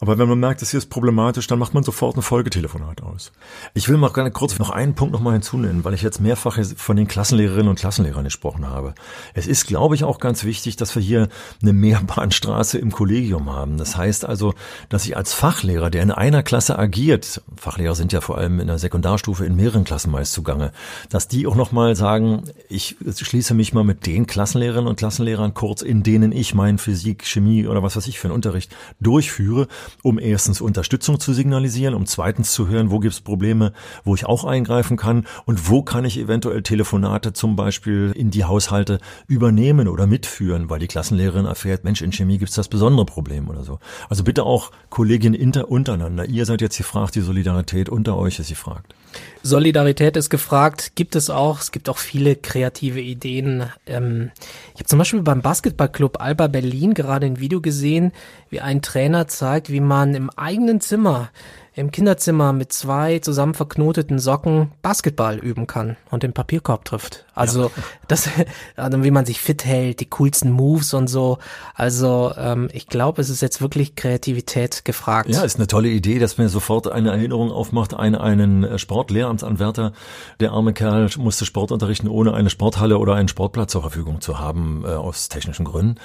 Aber 0.00 0.18
wenn 0.18 0.28
man 0.28 0.38
merkt, 0.38 0.62
das 0.62 0.70
hier 0.70 0.78
ist 0.78 0.90
problematisch, 0.90 1.46
dann 1.46 1.58
macht 1.58 1.74
man 1.74 1.82
sofort 1.82 2.16
ein 2.16 2.22
Folgetelefonat 2.22 3.02
aus. 3.02 3.32
Ich 3.74 3.88
will 3.88 3.96
mal 3.96 4.12
gerne 4.12 4.30
kurz 4.30 4.58
noch 4.58 4.70
einen 4.70 4.94
Punkt 4.94 5.12
nochmal 5.12 5.34
hinzunennen, 5.34 5.84
weil 5.84 5.94
ich 5.94 6.02
jetzt 6.02 6.20
mehrfach 6.20 6.58
von 6.76 6.96
den 6.96 7.08
Klassenlehrerinnen 7.08 7.68
und 7.68 7.78
Klassenlehrern 7.78 8.24
gesprochen 8.24 8.68
habe. 8.68 8.94
Es 9.34 9.46
ist, 9.46 9.66
glaube 9.66 9.94
ich, 9.94 10.04
auch 10.04 10.18
ganz 10.18 10.44
wichtig, 10.44 10.76
dass 10.76 10.94
wir 10.94 11.02
hier 11.02 11.28
eine 11.62 11.72
Mehrbahnstraße 11.72 12.78
im 12.78 12.92
Kollegium 12.92 13.50
haben. 13.50 13.78
Das 13.78 13.96
heißt 13.96 14.24
also, 14.24 14.54
dass 14.88 15.06
ich 15.06 15.16
als 15.16 15.32
Fachlehrer, 15.32 15.90
der 15.90 16.02
in 16.02 16.10
einer 16.10 16.42
Klasse 16.42 16.78
agiert, 16.78 17.42
Fachlehrer 17.56 17.94
sind 17.94 18.12
ja 18.12 18.20
vor 18.20 18.38
allem 18.38 18.60
in 18.60 18.66
der 18.66 18.78
Sekundarstufe 18.78 19.44
in 19.44 19.56
mehreren 19.56 19.84
Klassen 19.84 20.10
meist 20.10 20.32
zugange, 20.32 20.72
dass 21.08 21.28
die 21.28 21.46
auch 21.46 21.54
nochmal 21.54 21.96
sagen, 21.96 22.44
ich 22.68 22.96
schließe 23.16 23.54
mich 23.54 23.72
mal 23.72 23.84
mit 23.84 24.06
den 24.06 24.26
Klassenlehrerinnen 24.26 24.88
und 24.88 24.96
Klassenlehrern 24.96 25.54
kurz, 25.54 25.82
in 25.82 26.02
denen 26.02 26.32
ich 26.32 26.54
meinen 26.54 26.78
Physik, 26.78 27.24
Chemie 27.26 27.66
oder 27.66 27.82
was 27.82 27.96
weiß 27.96 28.06
ich 28.08 28.18
für 28.18 28.28
einen 28.28 28.34
Unterricht 28.34 28.74
durchführe 29.00 29.68
um 30.02 30.18
erstens 30.18 30.60
Unterstützung 30.60 31.20
zu 31.20 31.32
signalisieren, 31.32 31.94
um 31.94 32.06
zweitens 32.06 32.52
zu 32.52 32.68
hören, 32.68 32.90
wo 32.90 32.98
gibt 32.98 33.14
es 33.14 33.20
Probleme, 33.20 33.72
wo 34.04 34.14
ich 34.14 34.26
auch 34.26 34.44
eingreifen 34.44 34.96
kann 34.96 35.26
und 35.44 35.68
wo 35.68 35.82
kann 35.82 36.04
ich 36.04 36.18
eventuell 36.18 36.62
Telefonate 36.62 37.32
zum 37.32 37.56
Beispiel 37.56 38.12
in 38.14 38.30
die 38.30 38.44
Haushalte 38.44 38.98
übernehmen 39.26 39.88
oder 39.88 40.06
mitführen, 40.06 40.70
weil 40.70 40.78
die 40.78 40.88
Klassenlehrerin 40.88 41.46
erfährt, 41.46 41.84
Mensch, 41.84 42.02
in 42.02 42.12
Chemie 42.12 42.38
gibt 42.38 42.50
es 42.50 42.56
das 42.56 42.68
besondere 42.68 43.06
Problem 43.06 43.48
oder 43.48 43.64
so. 43.64 43.78
Also 44.08 44.24
bitte 44.24 44.44
auch 44.44 44.70
Kolleginnen 44.90 45.36
untereinander. 45.62 46.26
Ihr 46.26 46.46
seid 46.46 46.60
jetzt 46.60 46.78
gefragt, 46.78 47.14
die 47.14 47.20
Solidarität 47.20 47.88
unter 47.88 48.16
euch 48.16 48.38
ist 48.38 48.48
gefragt. 48.48 48.94
Solidarität 49.42 50.16
ist 50.16 50.28
gefragt, 50.28 50.92
gibt 50.96 51.14
es 51.14 51.30
auch. 51.30 51.60
Es 51.60 51.70
gibt 51.70 51.88
auch 51.88 51.98
viele 51.98 52.34
kreative 52.34 53.00
Ideen. 53.00 53.64
Ähm, 53.86 54.30
ich 54.74 54.80
habe 54.80 54.86
zum 54.86 54.98
Beispiel 54.98 55.22
beim 55.22 55.40
Basketballclub 55.40 56.20
Alba 56.20 56.48
Berlin 56.48 56.94
gerade 56.94 57.26
ein 57.26 57.38
Video 57.38 57.60
gesehen, 57.60 58.12
wie 58.50 58.60
ein 58.60 58.82
Trainer 58.82 59.28
zeigt, 59.28 59.70
wie 59.70 59.75
man 59.80 60.14
im 60.14 60.30
eigenen 60.30 60.80
Zimmer 60.80 61.30
im 61.76 61.90
Kinderzimmer 61.90 62.54
mit 62.54 62.72
zwei 62.72 63.18
zusammen 63.18 63.52
verknoteten 63.52 64.18
Socken 64.18 64.72
Basketball 64.80 65.36
üben 65.36 65.66
kann 65.66 65.96
und 66.10 66.22
den 66.22 66.32
Papierkorb 66.32 66.86
trifft. 66.86 67.26
Also 67.34 67.64
ja. 67.64 67.70
das, 68.08 68.30
also 68.76 69.04
wie 69.04 69.10
man 69.10 69.26
sich 69.26 69.40
fit 69.40 69.66
hält, 69.66 70.00
die 70.00 70.08
coolsten 70.08 70.50
Moves 70.50 70.94
und 70.94 71.06
so. 71.06 71.36
Also 71.74 72.32
ähm, 72.38 72.70
ich 72.72 72.86
glaube, 72.86 73.20
es 73.20 73.28
ist 73.28 73.42
jetzt 73.42 73.60
wirklich 73.60 73.94
Kreativität 73.94 74.86
gefragt. 74.86 75.28
Ja, 75.28 75.42
ist 75.42 75.56
eine 75.56 75.66
tolle 75.66 75.88
Idee, 75.88 76.18
dass 76.18 76.38
mir 76.38 76.48
sofort 76.48 76.90
eine 76.90 77.10
Erinnerung 77.10 77.52
aufmacht 77.52 77.92
an 77.92 78.14
einen 78.14 78.64
äh, 78.64 78.78
Sportlehramtsanwärter. 78.78 79.92
Der 80.40 80.52
arme 80.52 80.72
Kerl 80.72 81.10
musste 81.18 81.44
Sport 81.44 81.72
unterrichten, 81.72 82.08
ohne 82.08 82.32
eine 82.32 82.48
Sporthalle 82.48 82.96
oder 82.96 83.14
einen 83.16 83.28
Sportplatz 83.28 83.72
zur 83.72 83.82
Verfügung 83.82 84.22
zu 84.22 84.38
haben, 84.38 84.82
äh, 84.86 84.92
aus 84.92 85.28
technischen 85.28 85.66
Gründen. 85.66 86.00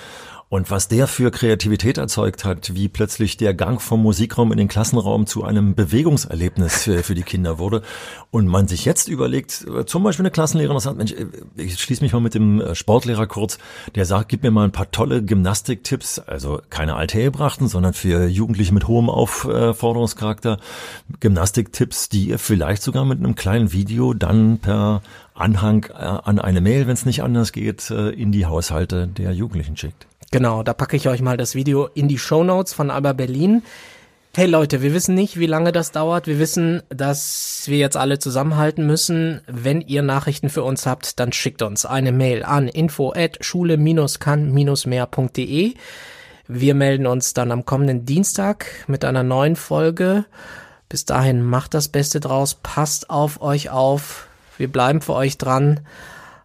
Und 0.52 0.70
was 0.70 0.90
der 0.90 1.08
für 1.08 1.32
Kreativität 1.32 1.98
erzeugt 1.98 2.44
hat, 2.44 2.76
wie 2.76 2.90
plötzlich 2.90 3.38
der 3.38 3.54
Gang 3.54 3.82
vom 3.82 4.02
Musikraum 4.02 4.52
in 4.52 4.58
den 4.58 4.68
Klassenraum 4.68 5.26
zu 5.26 5.46
einem 5.46 5.76
Bewegungserlebnis 5.76 6.84
für, 6.84 7.04
für 7.04 7.16
die 7.16 7.24
Kinder 7.24 7.58
wurde. 7.58 7.84
Und 8.32 8.48
man 8.48 8.68
sich 8.68 8.84
jetzt 8.84 9.08
überlegt, 9.08 9.66
äh, 9.66 9.86
zum 9.86 10.04
Beispiel 10.04 10.24
eine 10.24 10.32
Klassenlehrerin 10.32 10.82
sagt, 10.82 10.98
Mensch, 10.98 11.14
äh, 11.14 11.28
ich 11.56 11.80
schließe 11.80 12.04
mich 12.04 12.12
mal 12.12 12.20
mit 12.20 12.34
dem 12.34 12.60
äh, 12.60 12.76
Sportlehrer 12.76 13.28
kurz, 13.28 13.60
der 13.96 14.04
sagt, 14.04 14.28
gib 14.28 14.44
mir 14.44 14.52
mal 14.52 14.66
ein 14.66 14.74
paar 14.74 14.92
tolle 14.92 15.24
Gymnastiktipps, 15.24 16.20
also 16.20 16.60
keine 16.70 16.98
althergebrachten, 16.98 17.70
sondern 17.70 17.94
für 17.94 18.28
Jugendliche 18.28 18.74
mit 18.74 18.90
hohem 18.90 19.10
Aufforderungscharakter, 19.10 20.60
Gymnastiktipps, 21.22 22.10
die 22.10 22.26
ihr 22.26 22.40
vielleicht 22.40 22.84
sogar 22.84 23.06
mit 23.06 23.20
einem 23.20 23.36
kleinen 23.36 23.72
Video 23.72 24.14
dann 24.14 24.58
per 24.58 25.02
Anhang 25.34 25.86
an 25.86 26.40
eine 26.40 26.60
Mail, 26.60 26.88
wenn 26.88 26.94
es 26.94 27.06
nicht 27.06 27.24
anders 27.24 27.54
geht, 27.54 27.90
in 27.90 28.34
die 28.34 28.46
Haushalte 28.46 29.08
der 29.08 29.32
Jugendlichen 29.32 29.78
schickt. 29.78 30.11
Genau, 30.32 30.63
da 30.63 30.74
packe 30.74 30.96
ich 30.96 31.10
euch 31.10 31.22
mal 31.22 31.36
das 31.36 31.56
Video 31.56 31.89
in 31.94 32.08
die 32.08 32.17
Show 32.17 32.46
Notes 32.46 32.72
von 32.72 32.89
Alba 32.89 33.12
Berlin. 33.12 33.63
Hey 34.34 34.48
Leute, 34.48 34.82
wir 34.82 34.94
wissen 34.94 35.13
nicht, 35.13 35.38
wie 35.38 35.46
lange 35.46 35.74
das 35.74 35.91
dauert. 35.91 36.26
Wir 36.26 36.39
wissen, 36.39 36.84
dass 36.88 37.63
wir 37.65 37.78
jetzt 37.78 37.98
alle 37.98 38.17
zusammenhalten 38.17 38.88
müssen. 38.88 39.41
Wenn 39.46 39.82
ihr 39.82 40.04
Nachrichten 40.04 40.50
für 40.50 40.63
uns 40.63 40.86
habt, 40.86 41.20
dann 41.20 41.34
schickt 41.34 41.62
uns 41.62 41.86
eine 41.86 42.13
Mail 42.13 42.44
an 42.44 42.70
info 42.70 43.12
at 43.13 43.39
schule-kann-mehr.de. 43.41 45.74
Wir 46.48 46.76
melden 46.76 47.08
uns 47.08 47.34
dann 47.34 47.52
am 47.52 47.65
kommenden 47.65 48.06
Dienstag 48.06 48.67
mit 48.88 49.04
einer 49.04 49.24
neuen 49.24 49.58
Folge. 49.58 50.24
Bis 50.88 51.04
dahin 51.04 51.44
macht 51.44 51.74
das 51.74 51.89
Beste 51.89 52.22
draus, 52.22 52.58
passt 52.63 53.10
auf 53.10 53.41
euch 53.41 53.70
auf. 53.70 54.28
Wir 54.58 54.72
bleiben 54.72 55.02
für 55.02 55.13
euch 55.13 55.38
dran 55.38 55.82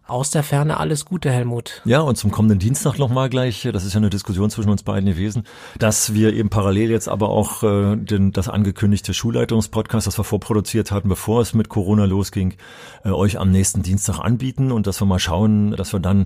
aus 0.07 0.31
der 0.31 0.43
Ferne 0.43 0.77
alles 0.79 1.05
Gute, 1.05 1.31
Helmut. 1.31 1.81
Ja, 1.85 2.01
und 2.01 2.17
zum 2.17 2.31
kommenden 2.31 2.59
Dienstag 2.59 2.97
nochmal 2.97 3.29
gleich, 3.29 3.67
das 3.71 3.83
ist 3.83 3.93
ja 3.93 3.97
eine 3.97 4.09
Diskussion 4.09 4.49
zwischen 4.49 4.69
uns 4.69 4.83
beiden 4.83 5.09
gewesen, 5.09 5.43
dass 5.77 6.13
wir 6.13 6.33
eben 6.33 6.49
parallel 6.49 6.89
jetzt 6.89 7.09
aber 7.09 7.29
auch 7.29 7.63
äh, 7.63 7.95
den, 7.95 8.31
das 8.31 8.49
angekündigte 8.49 9.13
Schulleitungspodcast, 9.13 10.07
das 10.07 10.17
wir 10.17 10.23
vorproduziert 10.23 10.91
hatten, 10.91 11.09
bevor 11.09 11.41
es 11.41 11.53
mit 11.53 11.69
Corona 11.69 12.05
losging, 12.05 12.55
äh, 13.03 13.09
euch 13.09 13.39
am 13.39 13.51
nächsten 13.51 13.83
Dienstag 13.83 14.19
anbieten 14.19 14.71
und 14.71 14.87
dass 14.87 15.01
wir 15.01 15.05
mal 15.05 15.19
schauen, 15.19 15.71
dass 15.71 15.93
wir 15.93 15.99
dann 15.99 16.25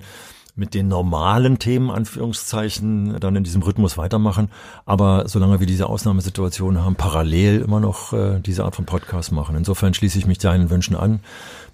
mit 0.55 0.73
den 0.73 0.87
normalen 0.87 1.59
Themen, 1.59 1.89
Anführungszeichen, 1.89 3.19
dann 3.19 3.35
in 3.35 3.43
diesem 3.43 3.61
Rhythmus 3.61 3.97
weitermachen. 3.97 4.49
Aber 4.85 5.27
solange 5.27 5.59
wir 5.59 5.67
diese 5.67 5.87
Ausnahmesituation 5.87 6.83
haben, 6.83 6.95
parallel 6.95 7.61
immer 7.61 7.79
noch 7.79 8.13
äh, 8.13 8.39
diese 8.39 8.65
Art 8.65 8.75
von 8.75 8.85
Podcast 8.85 9.31
machen. 9.31 9.55
Insofern 9.55 9.93
schließe 9.93 10.17
ich 10.17 10.27
mich 10.27 10.39
deinen 10.39 10.69
Wünschen 10.69 10.95
an. 10.95 11.21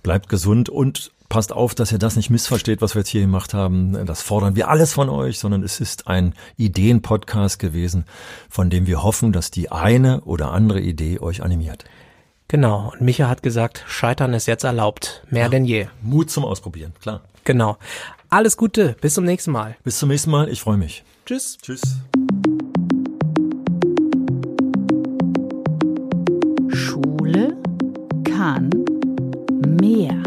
Bleibt 0.03 0.29
gesund 0.29 0.69
und 0.69 1.11
passt 1.29 1.51
auf, 1.51 1.75
dass 1.75 1.91
ihr 1.91 1.99
das 1.99 2.15
nicht 2.15 2.29
missversteht, 2.29 2.81
was 2.81 2.95
wir 2.95 3.01
jetzt 3.01 3.09
hier 3.09 3.21
gemacht 3.21 3.53
haben. 3.53 4.05
Das 4.05 4.21
fordern 4.21 4.55
wir 4.55 4.69
alles 4.69 4.93
von 4.93 5.09
euch, 5.09 5.39
sondern 5.39 5.63
es 5.63 5.79
ist 5.79 6.07
ein 6.07 6.33
Ideen-Podcast 6.57 7.59
gewesen, 7.59 8.05
von 8.49 8.69
dem 8.69 8.87
wir 8.87 9.03
hoffen, 9.03 9.33
dass 9.33 9.51
die 9.51 9.71
eine 9.71 10.21
oder 10.21 10.51
andere 10.51 10.79
Idee 10.79 11.19
euch 11.19 11.43
animiert. 11.43 11.85
Genau. 12.47 12.91
Und 12.93 13.01
Micha 13.01 13.27
hat 13.27 13.43
gesagt, 13.43 13.83
Scheitern 13.87 14.33
ist 14.33 14.45
jetzt 14.45 14.63
erlaubt. 14.63 15.23
Mehr 15.29 15.43
ja, 15.43 15.49
denn 15.49 15.65
je. 15.65 15.87
Mut 16.01 16.31
zum 16.31 16.45
Ausprobieren, 16.45 16.93
klar. 17.01 17.21
Genau. 17.43 17.77
Alles 18.29 18.57
Gute. 18.57 18.95
Bis 19.01 19.13
zum 19.13 19.25
nächsten 19.25 19.51
Mal. 19.51 19.75
Bis 19.83 19.99
zum 19.99 20.09
nächsten 20.09 20.31
Mal. 20.31 20.49
Ich 20.49 20.61
freue 20.61 20.77
mich. 20.77 21.03
Tschüss. 21.25 21.57
Tschüss. 21.61 21.81
Schule 26.69 27.57
kann 28.25 28.69
mehr. 29.79 30.26